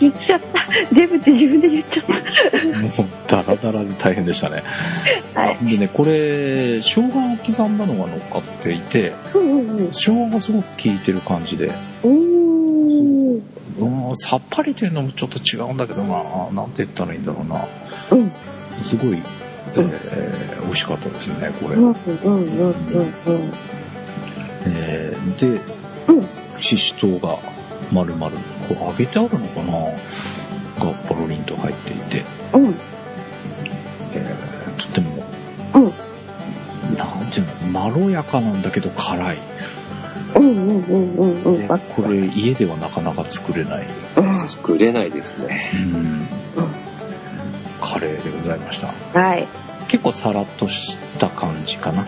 [0.00, 0.94] 言っちゃった。
[0.94, 4.62] デブって自分で言っちゃっもうダラダラで大変でしたね。
[5.34, 5.40] た。
[5.40, 5.58] はい。
[5.64, 9.86] でね、これ、生姜を刻んだのが乗っかっていて、うんうんうん。
[9.92, 12.44] 生姜がすごく効いてる感じで、うーん。
[13.76, 17.66] うん、さっぱりというのもちょっと違うんだけどな、なんて言ったらいいんだろうな。
[18.12, 18.32] うん。
[18.82, 19.22] すごい、
[19.76, 21.76] えー美味しかったですね、これ。
[21.76, 22.74] うんうんうんうん
[23.26, 23.52] うん。
[24.66, 25.60] えーで、
[26.08, 27.36] うんししとうが
[27.92, 28.36] 丸々、こ
[28.70, 29.72] う揚げてあるのかな？
[30.84, 32.74] がポロリンと入っていて、うん。
[34.12, 35.24] えーとても、
[35.74, 36.96] うん。
[36.96, 39.38] なんていうの、まろやかなんだけど辛い。
[40.34, 41.58] うんうんうんうんうん。
[41.58, 44.48] で、これ家ではなかなか作れない、うん。
[44.48, 45.70] 作れないですね。
[45.74, 46.26] うん、
[47.80, 48.88] カレーでございました。
[49.18, 49.46] はい。
[49.86, 52.04] 結構サラッとした感じかな。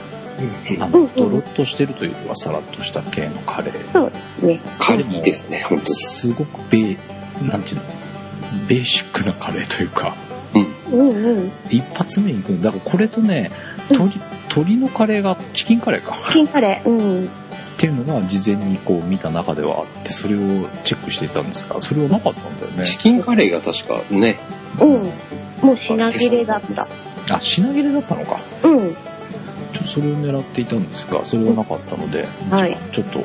[0.81, 3.93] あの、うんうんドロッとしてるというよりはサラッとした系のカレー。
[3.93, 4.61] そうですね。
[4.79, 5.95] カリーですね、本当に。
[5.97, 6.99] すごくベー、
[7.51, 7.83] なんていうの、
[8.69, 10.15] ベーシックなカレーというか、
[10.91, 11.53] うんうん。
[11.71, 13.51] 一発目に行くだからこれとね、
[13.91, 16.17] 鶏、鶏のカレーが、チキンカレーか。
[16.29, 16.89] チキンカレー。
[16.89, 17.27] うん。
[17.27, 20.39] っていうのが事前にこう見た中ではあって、それを
[20.85, 22.87] チェックしていたんですが、それはなかったんだよね。
[22.87, 24.39] チキンカレーが確かね、
[24.81, 25.13] うん。
[25.63, 26.89] もう品切れだった。
[27.35, 28.41] あ、品切れだったのか。
[28.65, 28.97] うん。
[29.87, 33.21] それを狙っていたんですが、それはなかったので、はいちょっと、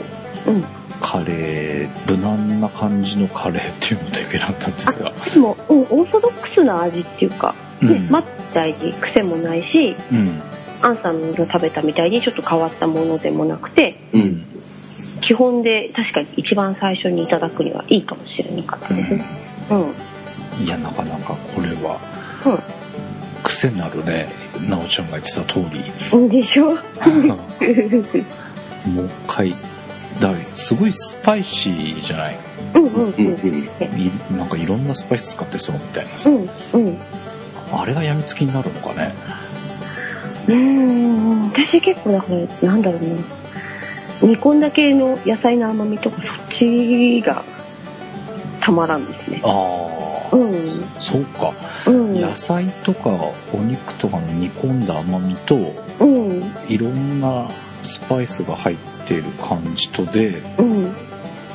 [0.48, 0.64] うん。
[1.02, 5.12] カレー、無難な感じのカレーっていうので選んだんですが。
[5.34, 10.42] でも、うん、オーソドックスな味っていうか、ね、うんマッチみたいに癖もないし、うん。
[10.84, 14.18] アンさんの食べたみたいにちょっと変わったものでもなくて、う。
[14.18, 14.46] うんん。
[15.22, 19.26] 基本で確かに一番最初にいただくにはいいかもしれなかったですね。
[19.70, 20.66] うん。
[20.66, 22.00] いや、なかなかこれは、
[22.46, 22.81] うん
[23.44, 24.30] 癖になるね、
[24.70, 25.84] なおちゃんが言ってた通り。
[26.12, 26.30] うん。
[26.30, 26.72] でしょ？
[26.72, 26.78] も
[29.04, 29.54] う一回、
[30.20, 32.38] だすごいスパイシーじゃない？
[32.76, 33.14] うんうんう
[34.32, 36.30] うんなんかいろんなスパイス使ってそうみたいなさ。
[36.30, 36.98] うんうん。
[37.74, 39.14] あれが病みつきになるのかね？
[40.48, 41.44] うーん。
[41.52, 42.28] 私結構だか
[42.62, 43.08] ら、なんだろうな。
[44.28, 47.44] 煮込んだ系の野菜の甘みとかそっちが
[48.60, 49.42] たまらんですね。
[49.44, 49.52] ああ、
[50.32, 50.62] うん
[51.00, 51.54] そうか。
[51.88, 52.20] うん。
[52.20, 53.10] 野菜とか
[53.54, 55.56] お肉とかの煮込んだ甘みと、
[56.00, 56.44] うん。
[56.68, 57.50] いろんな
[57.84, 60.96] スパイスが入っている感じとで、うん。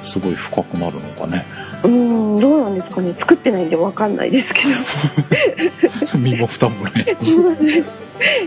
[0.03, 1.45] すごい深くなるのかね。
[1.83, 2.39] うん。
[2.39, 3.15] どうなんですかね。
[3.15, 6.19] 作ってないんでわかんないですけど。
[6.19, 7.17] 身も蓋もね。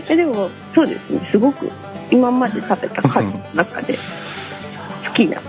[0.08, 1.70] え でもそうですねすごく
[2.10, 3.96] 今まで食べたカレーの中で
[5.06, 5.40] 好きな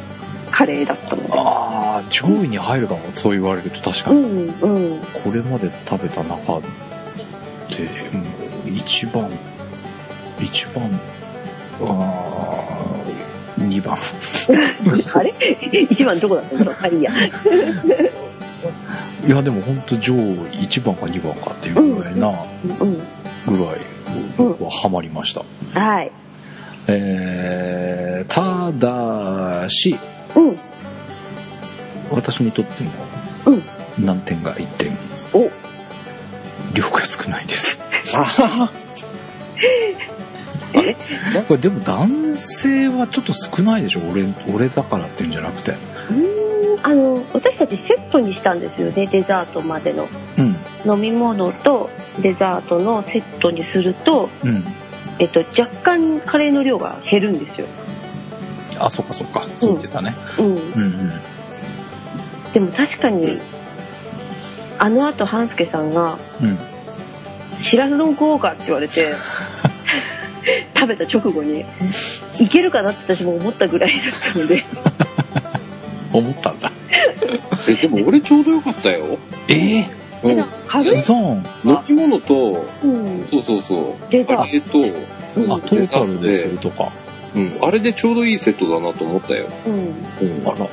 [0.62, 4.22] カレーだったのでああ、上位に入るかも、そう言われると確かうに。
[4.22, 6.60] んうんこれまで食べた中で、も
[8.66, 9.28] う一番、
[10.40, 10.88] 一番、
[11.82, 13.96] あー2番。
[15.16, 15.34] あれ？
[15.90, 17.32] 一番どこだったんだろうあいいやい
[19.30, 22.30] や、でも本当上位1番か2番かっていうぐらいな、
[22.80, 23.02] うん
[23.48, 23.78] ぐらい
[24.38, 25.44] 僕はハマりました。
[25.80, 26.12] はい
[26.88, 29.98] えー、ただし、
[30.36, 30.60] うん
[32.12, 32.92] 私にとっても
[33.46, 33.56] う
[34.02, 34.92] ん難点が1点。
[35.34, 35.50] お
[36.74, 37.80] 量が少ないです。
[40.74, 40.96] え
[41.48, 41.58] こ れ？
[41.60, 44.02] でも男性はちょっと少ないでしょ？
[44.12, 45.72] 俺、俺だからっていうんじゃなくて。
[45.72, 50.56] うーんあの私たちセットにしたんですよねデザートまでのうん。
[50.96, 51.90] 飲み物と
[52.22, 54.64] デザートのセットにすると、うん。
[55.20, 57.68] えっと、若干カレーの量が減るんですよ、
[58.86, 59.46] あ、そっかそっか。
[59.58, 60.16] そう言ってたね。
[60.40, 61.12] うん、うんうん。
[62.54, 63.40] でも確かに
[64.78, 66.58] あのあと半助さんがうん。
[67.62, 69.14] 「しらす丼食おうか」って言われて
[70.76, 71.64] 食べた直後に
[72.40, 74.66] いけるかなって私も思ったぐらいだったので
[76.12, 76.72] 思ったんだ。
[77.70, 79.18] え、でも俺ちょうどよかったよ。
[79.48, 79.88] ええ
[80.24, 80.46] うん。
[80.68, 81.46] 軽い、ゾーン。
[81.64, 84.12] 飲み物と、うん、そうそうそう。
[84.12, 84.80] デザートカレーと、
[85.38, 86.92] うんあ、トータルでするとか。
[87.36, 87.58] うん。
[87.62, 89.48] あれでちょうどいいセットだなと思ったよ。
[89.66, 90.68] うんうんあら、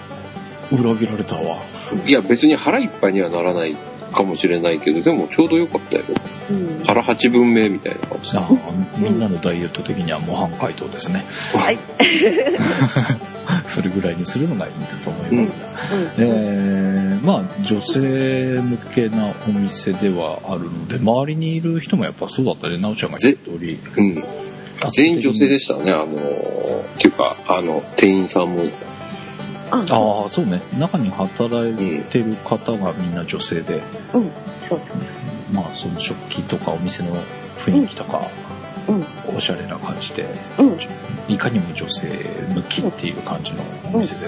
[0.71, 1.59] 裏切られたわ。
[2.07, 3.77] いや、別に腹いっぱいにはならない
[4.13, 6.05] かもしれないけど、でもちょうどよかったよ。
[6.51, 8.49] うん腹八分目みたいな感じあ
[8.97, 11.25] みんなのダイエット的には模範解答ですね。
[11.55, 11.79] はい
[13.67, 15.53] それぐらいにするのがいいんだと思います。
[16.19, 24.25] うんえー、まあ女性向けなお店ではあるので周りにいる人もやっぱそうだったねなおちゃんが言った通りうん。
[24.91, 26.19] 全員女性でしたね、あのー、っ
[26.99, 28.65] ていうか、あの、店員さんも。
[29.71, 30.63] あああそうね。
[30.79, 32.03] 中に働うんい。
[32.05, 33.83] てる方がみんな女性で、
[34.15, 34.31] うん。
[34.69, 34.81] そう
[35.53, 37.15] まあその食器とかお店の
[37.59, 38.23] 雰囲気とか、
[38.89, 39.37] うん。
[39.37, 40.27] おしゃれな感じで
[40.59, 40.79] うん。
[41.29, 42.07] いかにも女性
[42.55, 43.63] 向きっていう感じの
[43.93, 44.27] お店で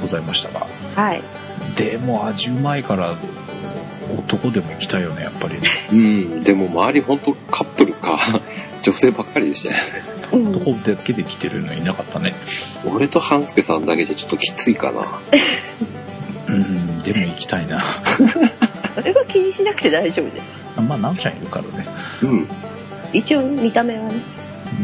[0.00, 1.22] ございましたが、はい。
[1.76, 3.14] でも味うまいから
[4.18, 5.88] 男でも行きたいよねやっぱりね。
[5.92, 6.42] うん。
[6.42, 8.18] でも周り本当カップルか、
[8.82, 9.76] 女性ばっかりでしたね。
[10.32, 12.34] うん男だけで来てるのいなかったね
[12.86, 15.06] 俺と半助さんだけじゃちょっときついかな。
[16.48, 17.80] うんでも行きたいな
[18.94, 20.80] それは気にしなくて大丈夫です。
[20.80, 21.86] まあなおちゃんいるからね
[22.22, 22.48] うん。
[23.12, 24.14] 一応見た目はね。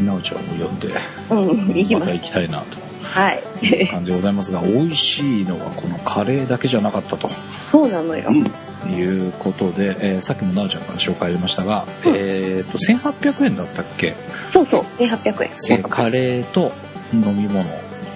[0.05, 0.89] なおちゃんを呼んで
[1.29, 2.05] うん、行きます。
[2.05, 3.43] また行きたいなとはい。
[3.65, 7.29] いう感じでございますが美味しいのはこのカレーだけじゃなかったと
[7.71, 8.29] そうなのよ。
[8.29, 8.43] うん。
[8.85, 12.13] いうことで、えーさっきもなおちゃんから紹介ありましたが、うん。
[12.15, 14.15] えっと1800円だったっけ？
[14.53, 15.49] そうそう、1800円。
[15.49, 16.71] えーカレーと
[17.13, 17.65] 飲み物、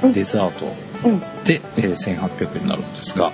[0.03, 0.13] うん。
[0.13, 0.73] デザート。
[1.05, 1.19] うん。
[1.43, 3.31] で、えー1800円になるんですが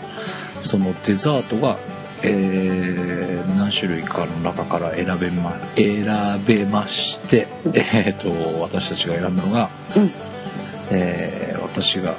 [0.61, 1.77] そのデザートが、
[2.23, 6.05] えー何種類かの中から選べま選
[6.45, 10.11] べまして、えー、と私たちが選んだのが、うん。
[10.91, 12.15] えー私が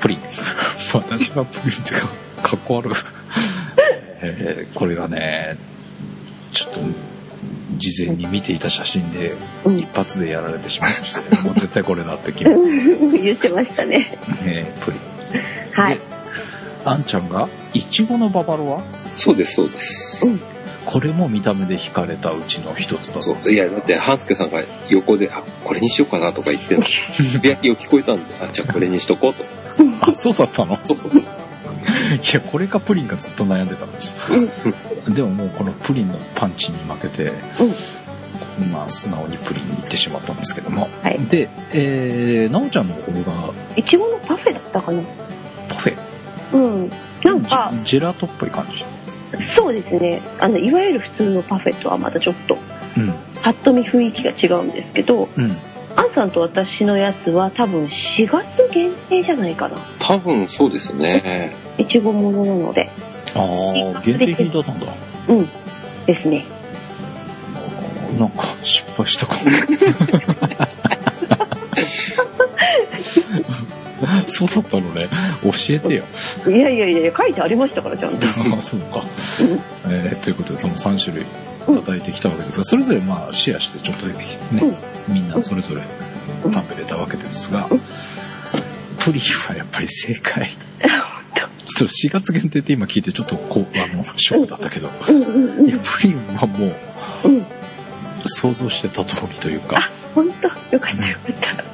[0.00, 0.18] プリン。
[0.94, 2.08] 私がプリンってか
[2.42, 2.94] かっこ悪い、
[4.22, 5.56] えーこれがね
[6.52, 6.80] ちょっと
[7.76, 12.56] 事前に見ていた写真でうん一発でやられてしまいまして、もう 絶対これだって決め
[13.10, 14.18] て、言ってましたね。
[14.44, 15.42] ね、プリン。
[15.72, 16.00] はいで。
[16.84, 18.82] あんちゃんがいちごのババロは
[19.16, 20.26] そうです、そうです。
[20.84, 23.50] これも見た目で惹かれたうちの一つだとそう。
[23.52, 26.86] いや、だって、半助さんが横で、あ、これにしようかなとか言ってんの。
[27.12, 29.44] つぶやきを聞こえたんで、あ、じゃあこれにしとこうと。
[30.00, 30.76] あそうだったの？
[30.82, 31.22] そうそうそう。
[32.16, 34.14] いやこれかプリンかずっと悩んでたんです。
[35.08, 37.32] でももうこのプリンのパンチに負けて、
[38.70, 41.18] まあ素直にプリンに行ってしまったんですけども、はい。
[41.28, 45.02] で、えー、なおちゃんの方がいちごのパフェだったかな。
[45.68, 45.96] パフェ。
[46.52, 46.90] うん。
[47.24, 48.84] なんか、ジェジェラートっぽい感じ。
[49.56, 50.20] そうですね。
[50.38, 52.58] あの、いわゆる普通のパフェとはまたちょっと、
[52.96, 53.14] うん。
[53.42, 55.56] パッと見雰囲気が違うんですけど、うん。
[55.96, 59.76] アンさんと私のやつは多分4月限定じゃないかな。
[59.98, 61.54] 多分そうですね。
[61.78, 62.90] いちごものなので。
[63.34, 64.86] ああ限定品だったんだ。
[65.28, 65.48] うん。
[66.06, 66.44] ですね。
[68.18, 69.40] なんか失敗したかも。
[74.26, 75.08] そうだったのね。
[75.42, 76.04] 教えてよ。
[76.46, 78.26] いやいやいや、書いてありましたから、ちゃんと。
[78.26, 78.30] あ
[78.60, 79.04] そうか、
[79.86, 81.26] えーということでその3種類い
[81.82, 84.26] ただいてきたわけですがそれぞれまあシェアしてちょっとね、
[85.08, 85.82] みんなそれぞれ
[86.42, 87.68] 食べれたわけですが、
[88.98, 90.50] プリンはやっぱり正解
[91.34, 96.72] ちょっと4月限定って今聞いてちょっとこうあのショックだったけどうんうんうんいやプリンはもう
[97.24, 97.46] うん。
[98.24, 100.48] 想像してた通りというかあ、本当？
[100.74, 101.64] よかったよかった。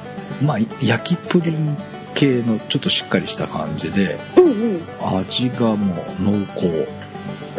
[0.43, 1.77] まあ焼きプリン
[2.15, 4.81] 系のちょっとしっかりした感じでうんうん。
[5.19, 6.87] 味がもう濃厚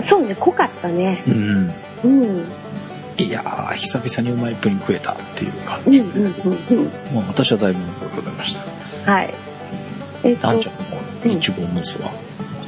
[0.08, 1.22] そうね、濃かったね。
[1.26, 1.72] うん
[2.04, 2.44] うん。
[3.18, 7.14] いやー久々にうまいプリン食えたっていう感じで、うんうんうんうん。
[7.14, 8.54] もう私は大満足でございまし
[9.04, 9.34] たはい。
[10.24, 10.74] えっと、あんちゃん
[11.28, 12.10] のいちごムースは、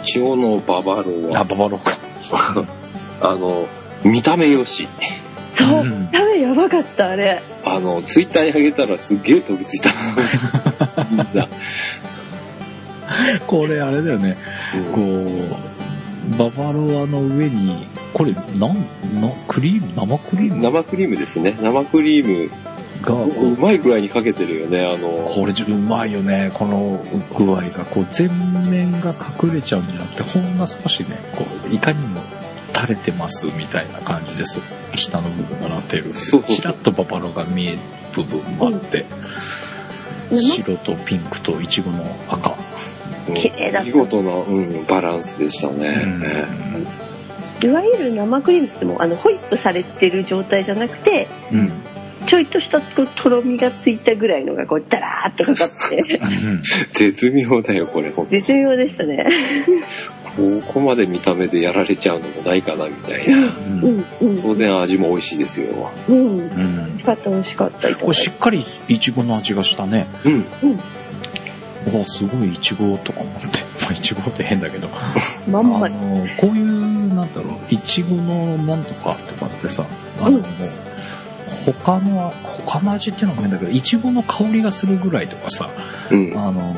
[0.03, 1.93] いちごのババロあは、ババローか
[3.31, 3.67] あの、
[4.05, 4.89] 見た目よし。
[5.59, 7.43] そうう、んダメやばかった、あれ。
[7.65, 9.91] あの、ツイッターに上げたらすっげえ飛びついた。
[11.11, 11.49] みんな。
[13.47, 14.37] これあれだよね
[14.75, 18.73] うんこうババロアの上にこれなんな
[19.49, 19.93] クリーム？
[19.95, 20.63] 生クリーム？
[20.63, 21.57] 生クリームですね。
[21.61, 22.51] 生クリーム、
[23.03, 23.13] が。
[23.13, 24.85] こううまい具合にかけてるよね。
[24.85, 26.51] あの、これうまいよね。
[26.55, 27.03] この
[27.37, 27.85] 具合が。
[27.85, 28.31] こう全
[28.71, 32.21] 面が隠れちゃうんじゃなくてほんの少しねこういかにも
[32.75, 34.61] 垂れてますみたいな感じです。
[34.95, 36.13] 下の部分がなってる。
[36.13, 36.57] そうそう。
[36.57, 37.79] ちらっとババロが見える
[38.15, 39.05] 部分もあって、
[40.31, 42.57] 生白とピンクとイチゴの赤、
[43.29, 43.35] うん。
[43.35, 46.63] 綺麗だ見事な、うん、バランスでしたね。
[47.63, 51.73] いわゆる生クリームってもあのホイップされてる状態じゃなくてうん
[52.33, 56.19] ちょいとしたこうとろみがついたぐらいのがこうダラーっとかかって。
[56.91, 58.09] 絶妙だよ、これ。
[58.09, 59.27] ほんと絶妙でしたね。
[60.35, 63.37] ここまで見た目でやられちゃうのもないかな、みたいな。
[63.37, 65.91] うんうん当然味も美味しいですよ。
[66.09, 66.39] うん。
[66.39, 66.93] 美うん。
[66.95, 67.95] 味しかった美味しかった。
[67.97, 70.07] これしっかりイチゴの味がしたね。
[70.25, 70.47] うん。
[71.93, 73.47] うわすごいイチゴとか思って
[73.83, 74.89] まあイチゴって変だけど。
[75.51, 75.85] まんま。
[75.85, 79.85] あのこういうなんだろういちごのなんとかとかってさ
[80.19, 80.45] あの、うん
[81.65, 82.31] 他の
[82.67, 85.71] 他の味っていうのも変だけどいちごの香りがするぐらいとかさ
[86.11, 86.37] うん。
[86.37, 86.75] あの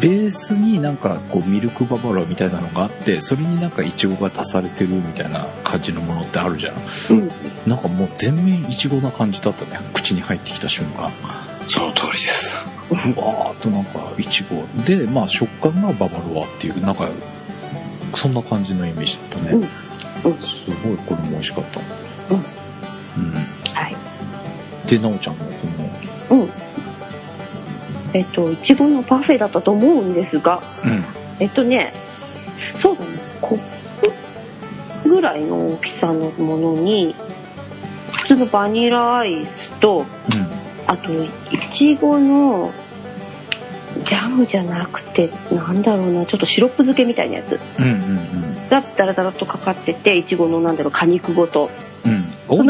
[0.00, 6.76] ベースになんかこうミルクババロアみたいなのがあってそれになんかイチゴが足されてるみたいな感じのものってあるじゃん。
[6.76, 7.30] うん。
[7.66, 11.10] なんかもう全面イチゴな感じだったね口に入ってきた瞬間。
[11.68, 12.68] その通りです。
[12.88, 17.08] ふわーっとなんかいちごでまあ食感がババロアっていうなんか
[18.14, 19.56] そんな感じのイメージだったね、う
[20.28, 20.30] ん。
[20.30, 20.38] うん。
[20.38, 21.80] すごいこれも美味しかった。
[22.34, 22.57] うんうん
[23.74, 23.96] はい
[24.88, 25.50] でなおちゃんのこ
[26.30, 26.50] うん
[28.14, 31.04] えっといちごのパフェだったと思うんですがのうん
[31.40, 31.92] えっとね
[32.80, 33.18] そうだね。
[33.40, 33.58] コッ
[35.02, 37.14] プぐらいの大きさのものに、
[38.12, 40.04] 普通のバニラアイスと、
[40.86, 41.28] あと、い
[41.72, 42.72] ちごの、
[44.06, 47.84] ジャムじゃなくて、なんだろうな、ちょっとシロップ漬けみたいなやつうん。
[47.84, 51.70] うんうんがダラダラとかかってて、いちごのなんだろう、果肉ごと。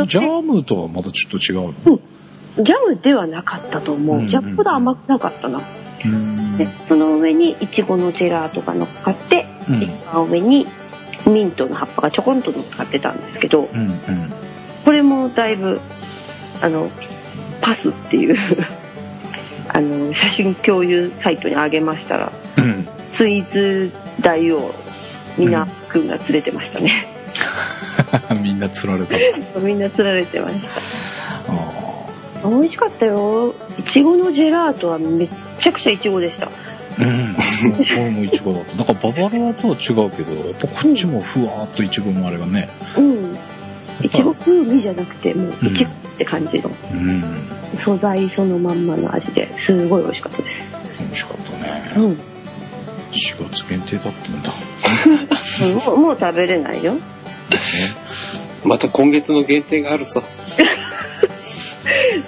[0.06, 2.00] ジャムとはまたちょっと違うの？
[2.56, 4.16] ジャムではなかったと思う。
[4.16, 5.60] うんうんジャムほど甘くなかったな。
[6.04, 6.56] うん。
[6.56, 9.82] で、その上にいちごのジェラートが乗っかって、うん。
[9.82, 10.66] 一番上に
[11.26, 13.98] ミントの葉っぱがちょこんと乗っかってたんですけど、うんうん。
[14.84, 15.80] これもだいぶ、
[16.62, 16.90] あの、
[17.60, 18.36] パスっていう、
[19.72, 22.88] あの、写真共有サイトに上げましたら、うん。
[23.08, 24.72] スイーツ大王、
[25.36, 27.17] みなくんが連れてましたね。
[28.42, 29.16] みんな釣られた。
[29.60, 30.68] みんな釣られてました。
[31.48, 33.54] あ美味しかったよ。
[33.78, 35.28] いちごのジェラートはめっ
[35.60, 36.46] ちゃくちゃいちごでした。
[36.46, 36.50] あ。
[36.98, 37.34] うん。
[37.34, 37.40] こ
[37.96, 38.76] れもイチゴだった。
[38.76, 42.68] だからババロアとは違うけど、やっぱこっちもふわーっとイチゴのあれがね。
[42.96, 43.36] うん。
[44.02, 47.24] いちご風味じゃなくて、もういちごって感じのうん。
[47.84, 50.54] 素材そのまんまの味ですごい美味しかったです。
[51.00, 51.92] 美味しかったね。
[51.96, 52.18] うん。
[53.10, 54.52] 4月限定だったんだ。
[55.90, 56.94] もうもう食べれないよ。
[58.64, 60.22] また今月の限定があるさ。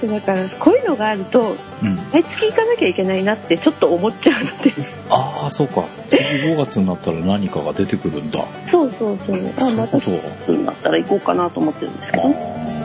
[0.02, 1.96] だから、こういうのがあると、うん。
[2.12, 4.72] 毎月行かなきゃいけないなってちょっと思っちゃうので。
[5.10, 5.84] ああ、そうか。
[6.08, 8.42] 次5月になったら何かが出てくるんだ。
[8.70, 9.38] そうそうそう。
[9.58, 10.10] あ、またこと
[10.46, 12.28] 夏になったら行こうかなと思ってるんですけあど。
[12.28, 12.32] あ、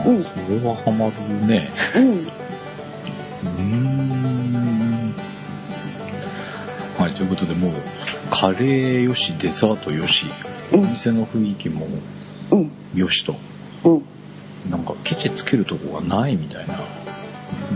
[0.08, 1.70] うんそれはハマるね。
[1.96, 2.10] うん。
[2.12, 5.14] うーん。
[6.98, 7.72] はい、ということでもう、
[8.30, 10.26] カレーよし、デザートよし、
[10.72, 10.90] おうん。
[10.90, 12.02] 店の雰囲気もうん。
[12.96, 13.36] よしと、
[13.84, 14.70] うん。
[14.70, 16.74] なんかケチつけるとこがないみたいな。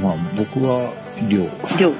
[0.02, 0.92] まあ僕は
[1.28, 1.44] 量
[1.78, 1.96] 量ね。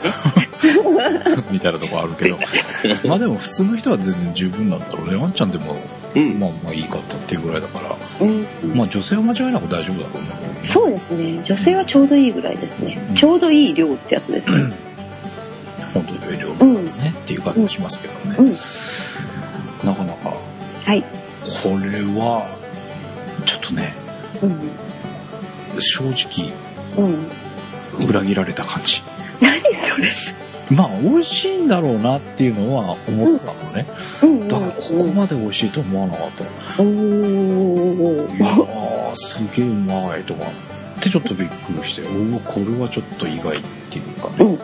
[1.51, 2.39] みたいなとこあるけど、
[3.09, 5.17] まあでも普通の人は全然十分なんだろうね。
[5.17, 5.77] ワンちゃんでも、
[6.15, 6.41] うん。
[6.41, 8.47] まあまあいいかったっていうぐらいだから、うん。
[8.75, 10.73] まあ女性は間違いなく大丈夫だろうね。
[10.73, 11.45] そうですね。
[11.47, 13.17] 女性はちょうどいいぐらいですねうん。
[13.17, 14.73] ちょうどいい量ってやつですね。
[15.93, 16.85] 本当に量うん。
[16.87, 18.37] ねっていう感じがしますけどね。
[18.39, 18.57] うん。
[19.87, 20.33] なかなか、
[20.85, 21.03] はい。
[21.63, 22.60] これは、
[23.45, 23.95] ちょっとね、
[24.43, 24.71] うん。
[25.81, 26.53] 正直
[26.97, 28.07] うん。
[28.07, 29.03] 裏切られた感じ。
[29.41, 29.61] 何
[30.11, 33.87] そまあ美味しいんだろうなっていうのは思ってたのね。
[34.23, 34.49] れうん。
[34.49, 36.45] だからここまで美味しいと思わなかった。
[36.83, 44.59] おーいやー、すげえうまいとかってちょっとびっくりして、おお、これはちょっと意外っていうかね、うん。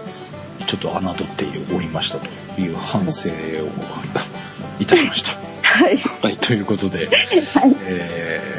[0.67, 3.33] ちょっと侮っておりましたという反省を
[4.79, 5.47] いたしました。
[5.67, 5.97] はい。
[6.23, 7.77] はい、ということで、 はい。
[7.83, 8.56] えー、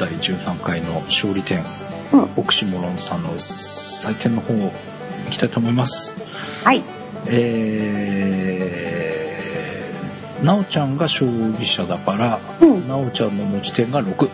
[0.00, 1.62] 第13回の勝利点、
[2.12, 4.72] うんオクシモロンさんの採点の方を
[5.28, 6.14] いきたいと思います。
[6.64, 6.82] はい。
[7.26, 12.88] えー、なおちゃんが勝利者だから、うん。
[12.88, 14.28] なおちゃんの持ち点が6、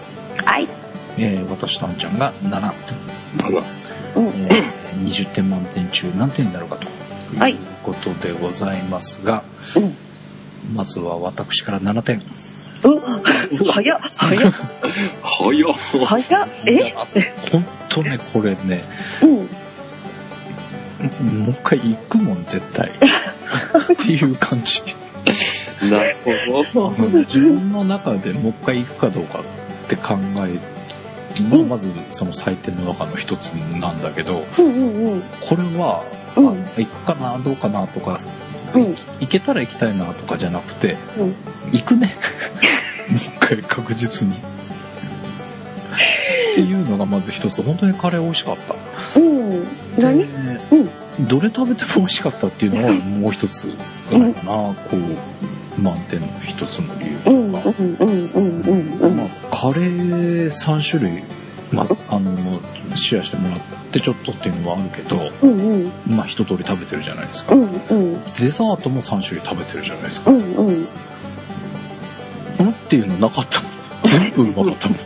[0.44, 0.68] はい。
[1.18, 2.72] えー、私とあんちゃんが7、あら。
[4.14, 4.26] うん。
[4.28, 6.86] えー、20点満点中何点になるかと
[7.38, 9.42] はいいうことでございますが、
[9.76, 9.92] うん。
[10.76, 12.22] まずは私から7点。
[12.84, 13.00] うん。
[13.72, 14.00] 早っ。
[14.10, 14.52] 早っ。
[15.22, 15.74] 早っ。
[16.06, 16.48] 早っ。
[16.66, 16.92] え？
[17.50, 18.84] ほんとね、これね、
[19.22, 19.36] うん。
[19.36, 19.42] も
[21.48, 22.90] う一回行くもん、絶対。
[22.90, 22.92] っ
[23.96, 24.82] ていう感じ。
[25.90, 26.16] なる
[26.72, 26.96] ほど。
[27.20, 29.42] 自分の中でもう一回行くかどうかっ
[29.88, 30.14] て考
[30.46, 30.58] え
[31.50, 35.22] まあまずその採点の中の一つなんだけど、うんうんうん。
[35.40, 36.04] これは、
[36.36, 38.18] うんあ行くかな、どうかなとか、
[38.74, 41.34] うん行行けたら行きたいなとかじゃなくて、うん。
[41.72, 42.14] 行くね。
[43.08, 44.34] 一回確実に。
[44.36, 44.38] っ
[46.54, 49.20] ていうのがまず一つ、本当にカレー美味しかった。
[49.20, 49.66] うん。
[49.98, 50.18] 何？
[50.18, 50.26] で
[51.20, 53.72] どれ食べても美味しかったっていうのはもう一つ
[54.10, 54.74] あるかな、こ
[55.78, 57.62] う、満点の一つの理由とうんか。
[57.64, 59.16] うんうんうんうんうん。
[59.16, 61.22] まあ、カレー3種類、
[61.72, 62.60] まあ、あの、
[62.96, 63.60] シェアしてもらっ
[63.92, 67.54] てちょっとっていうのはあるけど、うんうんまあ一通り食べてるじゃないですか。
[67.54, 70.30] うんうんデザートも3種類食べてるじゃないですか。
[70.30, 70.88] うんうん。
[72.58, 73.70] うんっていうのなかったもん。
[74.04, 74.98] 全部うまかったもん。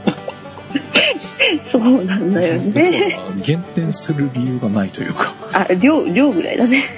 [1.73, 3.11] そうなんだよね。
[3.11, 6.89] ら減点する理由がないというか、あ、量、量ぐらいだね。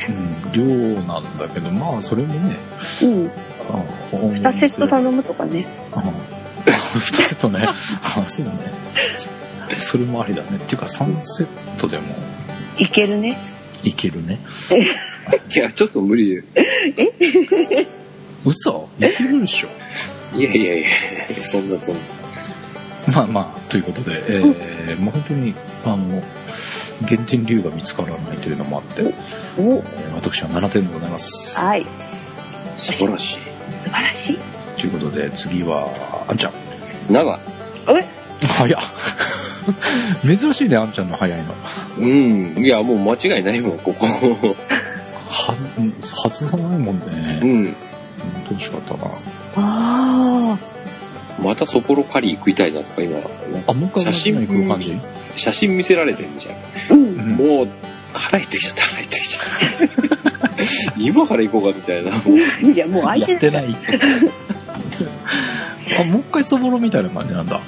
[0.52, 2.56] うん、量なんだけど、まあそれもね、
[3.02, 3.30] うん。
[3.70, 5.66] あ2セット頼むとかね。
[5.92, 6.00] あ
[6.94, 7.64] 2セットね。
[7.66, 8.52] あそうね。
[9.78, 10.48] それもありだね。
[10.56, 11.46] っていうか3セッ
[11.78, 12.04] トでも
[12.78, 13.38] いけるね。
[13.84, 14.38] いけるね。
[15.54, 16.42] いや、ちょっと無理
[16.94, 17.86] で。
[18.44, 18.88] 嘘？
[18.98, 19.68] いけるでしょ。
[20.36, 20.88] いやいやいや、
[21.44, 22.00] そんなそんな。
[23.14, 25.54] まあまあ、ということで、えー、もう本当に、
[25.84, 26.22] あの、
[27.08, 29.14] 減点理由が見つからないというのもあって、え
[29.58, 31.58] おー私は7点でございます。
[31.58, 31.86] はい。
[32.78, 33.38] 素晴らしい。
[33.84, 34.38] 素晴らしい。
[34.80, 35.88] ということで、次は、
[36.28, 36.52] あんちゃん。
[37.12, 37.38] 7。
[37.98, 38.22] え？
[38.46, 38.82] 早っ。
[40.24, 41.54] 珍しいね、あんちゃんの早いの。
[41.98, 42.64] うん。
[42.64, 44.06] いや、もう間違いないもん、ここ。
[44.06, 47.40] はず、うんはずがないもんうね。
[47.40, 47.64] ん。
[47.64, 49.10] どうしかったな。
[49.56, 50.11] あ
[51.42, 53.18] またそぼろカリー食いたいなとか今、
[53.66, 55.00] あ、もう一回写真同じの行く感じ？
[55.36, 56.54] 写真見せられてんじゃん。
[56.54, 56.58] あ。
[56.90, 57.04] うん。
[57.04, 57.68] うんもう、
[58.12, 59.42] 腹減ってきちゃった、腹減ってきちゃっ
[60.92, 60.98] た。
[61.00, 62.10] 今から行こうかみたいな。
[62.72, 63.76] いや、もう相手やってない。
[65.98, 67.60] あ、もう一回そぼろみたいな感じなんだ。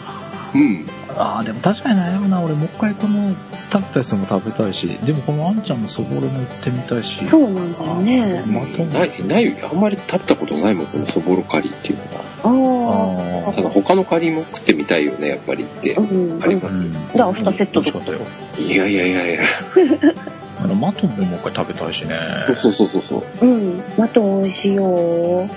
[0.54, 0.86] うん。
[1.16, 2.40] ああ、でも確かに悩むな。
[2.40, 3.34] 俺もう一回この
[3.72, 7.26] 食べたやつも食べたいし、でもこのあんちゃんのそぼろも行ってみたいし。
[7.28, 8.42] そうなんだよね。
[8.46, 13.44] まとない、ない、あんまり食べたことないもん、このそぼろカリーっていうのは。
[13.44, 13.50] ああ。
[13.50, 16.00] あただ他のカリーも食ってみたいよね、やっぱりってう。
[16.36, 16.40] ん。
[16.40, 16.44] あ。
[16.44, 16.92] ありますうん。
[17.14, 18.18] ら2セット美味しかったよ。
[18.58, 19.42] いやいやいやいや。
[20.62, 22.16] あの、マトンももう一回食べたいしね。
[22.46, 23.46] そうそうそうそうそう。
[23.46, 23.82] うん。
[23.98, 25.48] マトン美味しいよ。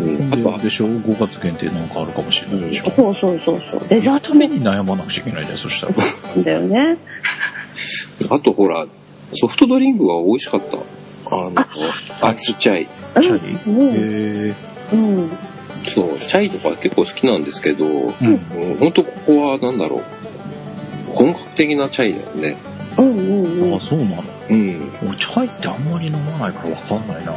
[0.00, 0.32] うん。
[0.32, 2.90] あとはで、でしょ ?5 月限定なんかあるかもしれないでしょ。
[2.90, 3.88] そうそうそうそう。
[3.88, 5.94] デザートために悩まなくちゃいけないじゃん、そしたら。
[5.94, 6.98] なんだよね。
[8.30, 8.86] あとほら、
[9.34, 10.76] ソフトドリンクが美味しかった。
[10.76, 11.54] あの、
[12.22, 12.86] アイスチャイ。
[13.20, 14.50] チャイうん。
[14.52, 14.54] へ
[14.92, 15.30] うん。
[15.84, 17.88] そう、チャイとか結構好きなんですけど、え。
[17.88, 18.70] うん。
[18.70, 20.02] うん本当ここはなんだろう。
[21.12, 22.56] 本格的なチャイだよね。
[22.98, 23.80] うんうんうんあ、。
[23.80, 24.24] そうなの？
[24.50, 24.92] うん。
[25.08, 27.34] 俺、チャイってあんまり飲まないからわかんないな。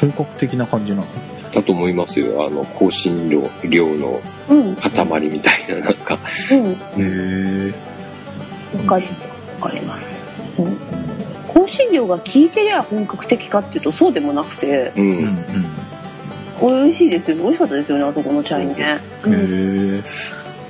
[0.00, 1.06] 本格的な感じなの？
[1.54, 2.46] だと思いますよ。
[2.46, 4.76] あの、香辛料料のうん。
[4.76, 6.18] 塊みたいな、なんか。
[6.52, 6.72] うん。
[6.72, 7.74] へえ。
[8.78, 9.62] わかります。
[9.62, 10.62] わかります。
[10.62, 10.76] うん。
[11.66, 15.00] 香辛料が効いてりゃ本格的かっていうとそうでもなくて、う。
[15.00, 15.44] うんん
[16.60, 17.42] 美味しいですよね。
[17.42, 19.00] 美味しかったですよね、あそこのチャイね。
[19.24, 20.02] うん。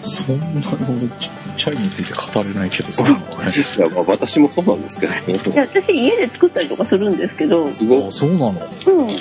[0.04, 1.08] そんなに俺、
[1.56, 3.26] チチャイについて語れないけど、そうなのね。
[3.26, 5.16] いや、まあ私もそうなんですけど、い
[5.56, 8.12] や、私家で作ったりとかするんですけど、すごいあ、。
[8.12, 8.52] そうなの？
[8.52, 9.10] へうん。
[9.10, 9.14] え。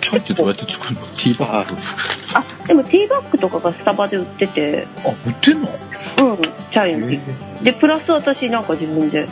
[0.00, 1.00] チャイってどうやって作るの？
[1.08, 1.76] ティーバッグ？
[2.34, 5.68] あ、でもティーバッグとかがスタバで売ってて、あ、売ってんの？
[5.68, 5.72] う
[6.34, 7.62] ん、チャイの。
[7.62, 9.28] で、プラス私なんか自分で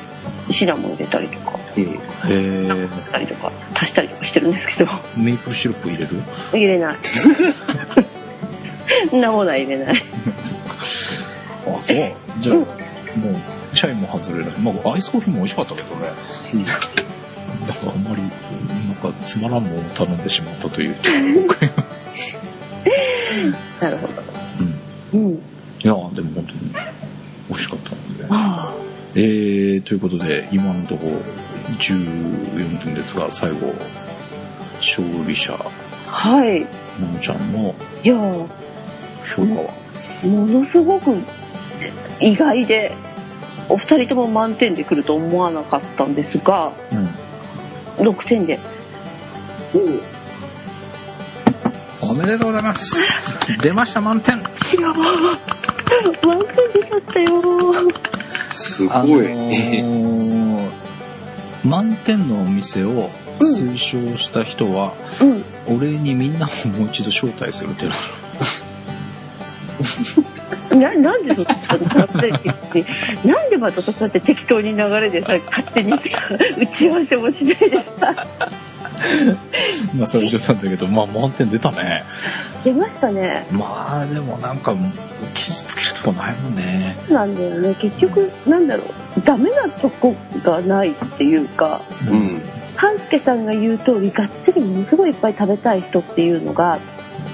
[0.53, 1.83] シナモン入れたりとか、うん。
[1.83, 1.89] へ
[2.29, 2.69] え。
[2.69, 6.23] したりとか、足したりとかしてるんですけど、メープルシロップ入れる？
[6.53, 6.97] 入れない。
[9.11, 10.03] そんなものは入れない。
[11.67, 11.97] あ、そう。
[12.41, 12.67] じゃあ、もう、
[13.75, 14.55] チャイも外れない。
[14.59, 16.07] まあ、アイスコーヒーも美味しかったけどね。
[17.67, 20.97] だからあんまり、なんかつまらんものを頼んでしまったという。
[23.81, 24.13] なるほど。
[25.13, 25.21] うん。
[25.21, 25.35] うん。
[25.35, 25.39] い
[25.83, 26.61] や、でも本当に
[27.49, 28.25] 美味しかったので。
[28.31, 28.73] あ
[29.15, 31.13] えー、ということで、今のところ
[31.79, 33.75] 14分ですが、最後、
[34.81, 35.65] 勝利者、あ
[36.11, 36.61] はい。
[37.01, 38.47] ののちゃんのいやー
[39.35, 39.71] 評価は？
[40.31, 41.15] ものすごく
[42.21, 42.93] 意外で、
[43.69, 46.73] お二人とも満点で来ると思わなかったんですが、
[47.99, 48.07] うん。
[48.07, 48.59] 6点で。
[52.01, 52.95] おめでとうございます。
[53.63, 54.37] 出ました、満点。
[54.37, 54.95] いやー
[56.27, 57.43] 満点出ちゃったよ
[58.51, 59.27] すごい。
[59.27, 60.71] ー
[61.65, 63.11] 満点のお店を
[63.41, 65.77] 推奨した人は、うん。
[65.77, 67.97] お礼にみんなをもう一度招待するっていうの
[70.79, 72.07] な、なんでそんな
[73.25, 78.15] なんでまたそうやって適当に流れでさ、勝手に打ち合わせもしないでさ、
[79.95, 82.05] まあ、それ冗談だけど、まあ、満点出たね。
[82.65, 83.47] 出ましたね。
[83.51, 84.75] まあ、でもなんか、
[85.35, 86.97] 傷つけるとこないもんね。
[87.09, 87.75] なんだよね。
[87.75, 89.21] 結局、なんだろう。
[89.25, 92.41] ダメなとこがないっていうか、うん。
[92.77, 96.79] 半助さんが言う通り、がっつりものすごいいっぱい食べたい人っていうのが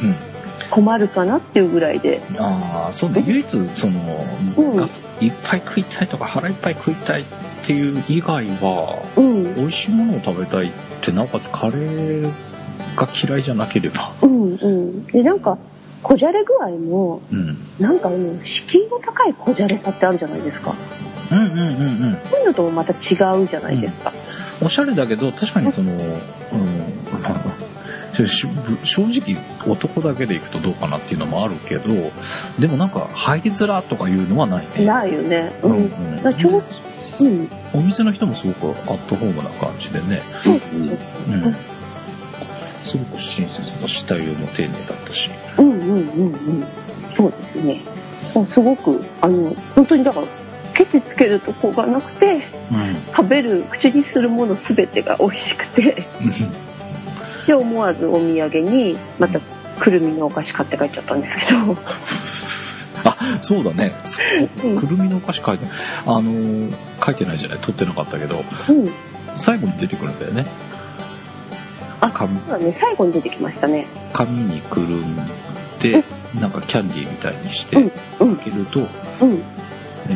[0.03, 0.32] うん。
[0.72, 2.22] 困るかなっていうぐらいで。
[2.38, 3.22] ああ、そうね。
[3.26, 4.88] 唯一、その、うんが
[5.20, 7.24] いっぱい食いたいとか腹いっぱい食いたいっ
[7.62, 9.54] ていう以外は、うん。
[9.54, 10.70] 美味しいものを食べたいっ
[11.02, 12.32] て、なおかつカレー
[12.96, 14.12] が嫌いじゃなければ。
[14.22, 15.06] うんうん。
[15.08, 15.58] で、なんか、
[16.02, 17.58] こじゃれ具合も、うん。
[17.78, 20.74] なんかあの、敷居の高いこじゃれさってあるじゃないですか。
[21.30, 21.62] うんうんうんう
[22.12, 22.18] ん。
[22.30, 24.12] そういうのともまた違うじゃないですか。
[24.62, 26.00] おしゃれだけど、確かにその、うん、
[28.14, 28.48] 正
[29.06, 29.36] 直
[29.66, 32.12] 男だけで行くとどうかなっていうのもあるけど、
[32.58, 34.84] でもなんか入りづらとかいうのはないね。
[34.84, 35.52] ないよね。
[35.62, 35.76] ううんん。
[35.76, 36.62] うんう
[37.20, 37.50] うん。
[37.72, 41.54] お店の人もすごくアットホームな感じでね、そううん、
[42.82, 45.30] すごく親切だし、対応も丁寧だったし。
[45.58, 46.64] うんうんうんうん。
[47.16, 47.80] そうですね。
[48.52, 50.26] すごく、あの、本当にだから、
[50.74, 52.94] ケチつけるとこがなくて、うん。
[53.14, 56.06] 食べる、口にするものすべてが美味しくて、
[57.47, 59.40] で、思わずお土産に、また、
[59.80, 61.76] くるみのお菓子買って帰っちゃったんですけど、
[63.05, 63.93] あ、そうだね。
[64.05, 64.20] そ
[64.64, 65.66] ううんくるみのお菓子書いて、
[66.07, 66.74] あのー
[67.05, 68.90] 書いてないじゃない撮ってなかったけど、うん。
[69.34, 70.47] 最後に出てくるんだよね。
[72.01, 73.86] あ紙そうだね、最後に出てきましたね。
[74.12, 75.16] 紙にくるん
[75.80, 76.05] で、
[76.38, 78.82] なんかキャンディーみたいにして、うんうん開けると、う
[79.26, 79.32] ん。
[79.34, 80.14] え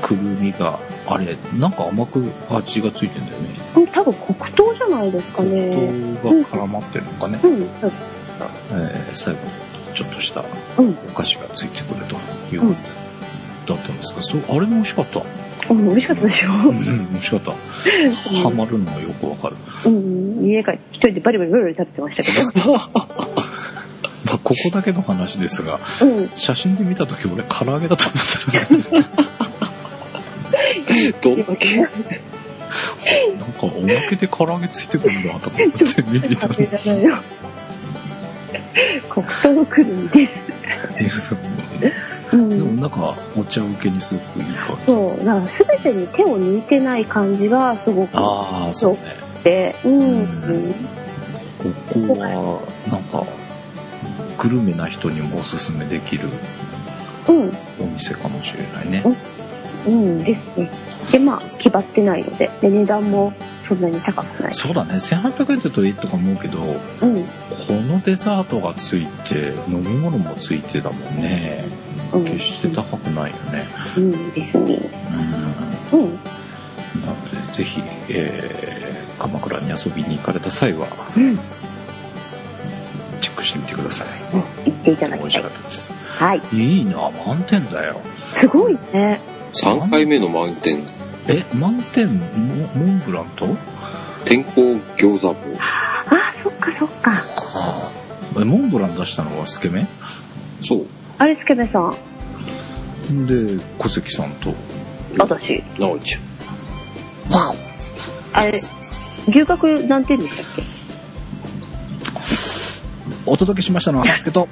[0.00, 0.78] ー、くるみが、
[1.10, 3.48] あれ、なんか甘く味がついてんだよね。
[3.76, 6.16] うん多分黒糖じゃないですかね。
[6.22, 7.40] 糖が絡まってるのかね。
[7.42, 7.68] うん。
[7.80, 7.92] そう
[8.72, 9.40] えー最後、
[9.94, 10.44] ちょっとした
[10.78, 10.90] うん。
[11.08, 12.16] お菓子がついてくると
[12.54, 12.74] いうこ
[13.66, 15.22] とだったんですが、そう、あれも美味しかった。
[15.70, 16.52] うん、美味しかったでしょ。
[16.52, 17.52] うん、美味しかった。
[17.52, 19.56] ハマるのがよくわかる。
[19.86, 20.44] うん。
[20.44, 22.72] 家帰って一人でバリバリバリバリ食べてましたけど。
[24.24, 26.30] まあ、ここだけの話ですが、うん。
[26.34, 29.57] 写真で見たとき俺唐揚げだと思ってた。
[31.22, 36.54] どんだけなんかおまけで唐揚げついてくるんだと思って見ていたら。
[39.08, 40.28] 黒糖くるみで。
[42.32, 42.48] うん。
[42.50, 44.76] でもなんかお茶受けにすごくいい香り。
[44.86, 49.28] そう、だから全てに手を抜いてない感じがすごくああ、そうね。
[49.42, 50.00] て、うん。
[50.00, 50.74] うん
[51.58, 53.26] ここは、なんか、
[54.38, 56.28] グルメな人にもおすすめできる
[57.26, 57.56] うん。
[57.80, 59.02] お店かもしれないね。
[59.04, 59.16] うん
[60.24, 60.70] ですね。
[61.12, 63.32] で、まあ、決まってないので、で、値段も
[63.66, 64.54] そんなに高くない。
[64.54, 64.94] そうだね。
[64.94, 67.24] 1800円ってといいとか思うけど、うん。
[67.24, 67.30] こ
[67.70, 71.64] のデザートがついて、飲み物もついてだもんね。
[72.12, 72.24] うん。
[72.24, 73.66] 決して高くないよね。
[73.96, 74.78] うんですね。
[75.92, 76.00] うん。
[76.00, 76.14] うん。
[77.02, 80.86] なので、ぜひ、えー、鎌倉に遊びに行かれた際は、
[81.16, 81.36] うん。
[83.20, 84.06] チェックしてみてください。
[84.66, 85.42] 行っていただ美味きたい。
[85.42, 85.92] しかったです。
[85.92, 86.42] はい。
[86.52, 88.00] いいな、満点だよ。
[88.34, 89.20] すごいね。
[89.52, 90.84] 3回目の満点。
[91.28, 92.18] え、満点？
[92.18, 93.46] モモンブランと？
[94.24, 94.60] 天候
[94.96, 95.34] 餃子棒。
[95.58, 97.22] あ、そっかそっか。
[98.36, 99.86] え、モンブラン出したのはスケメ？
[100.62, 100.86] そう。
[101.18, 101.94] あれ、スケベさん？
[103.12, 104.54] ンで、小関さんと、
[105.18, 105.64] 私。
[105.78, 106.22] なおちゃん。
[108.32, 108.60] あれ、
[109.28, 110.46] 牛角何点でしたっ
[113.26, 114.48] お届けしましたのは、ハスケと、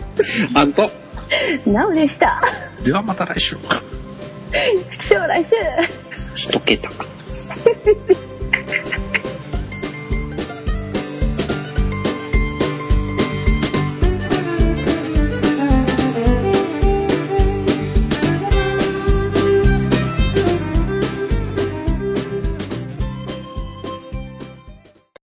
[0.54, 2.40] あんたけなおでした。
[2.82, 3.56] ではまた来週。
[5.08, 5.56] 将来週
[6.34, 6.88] 一桁。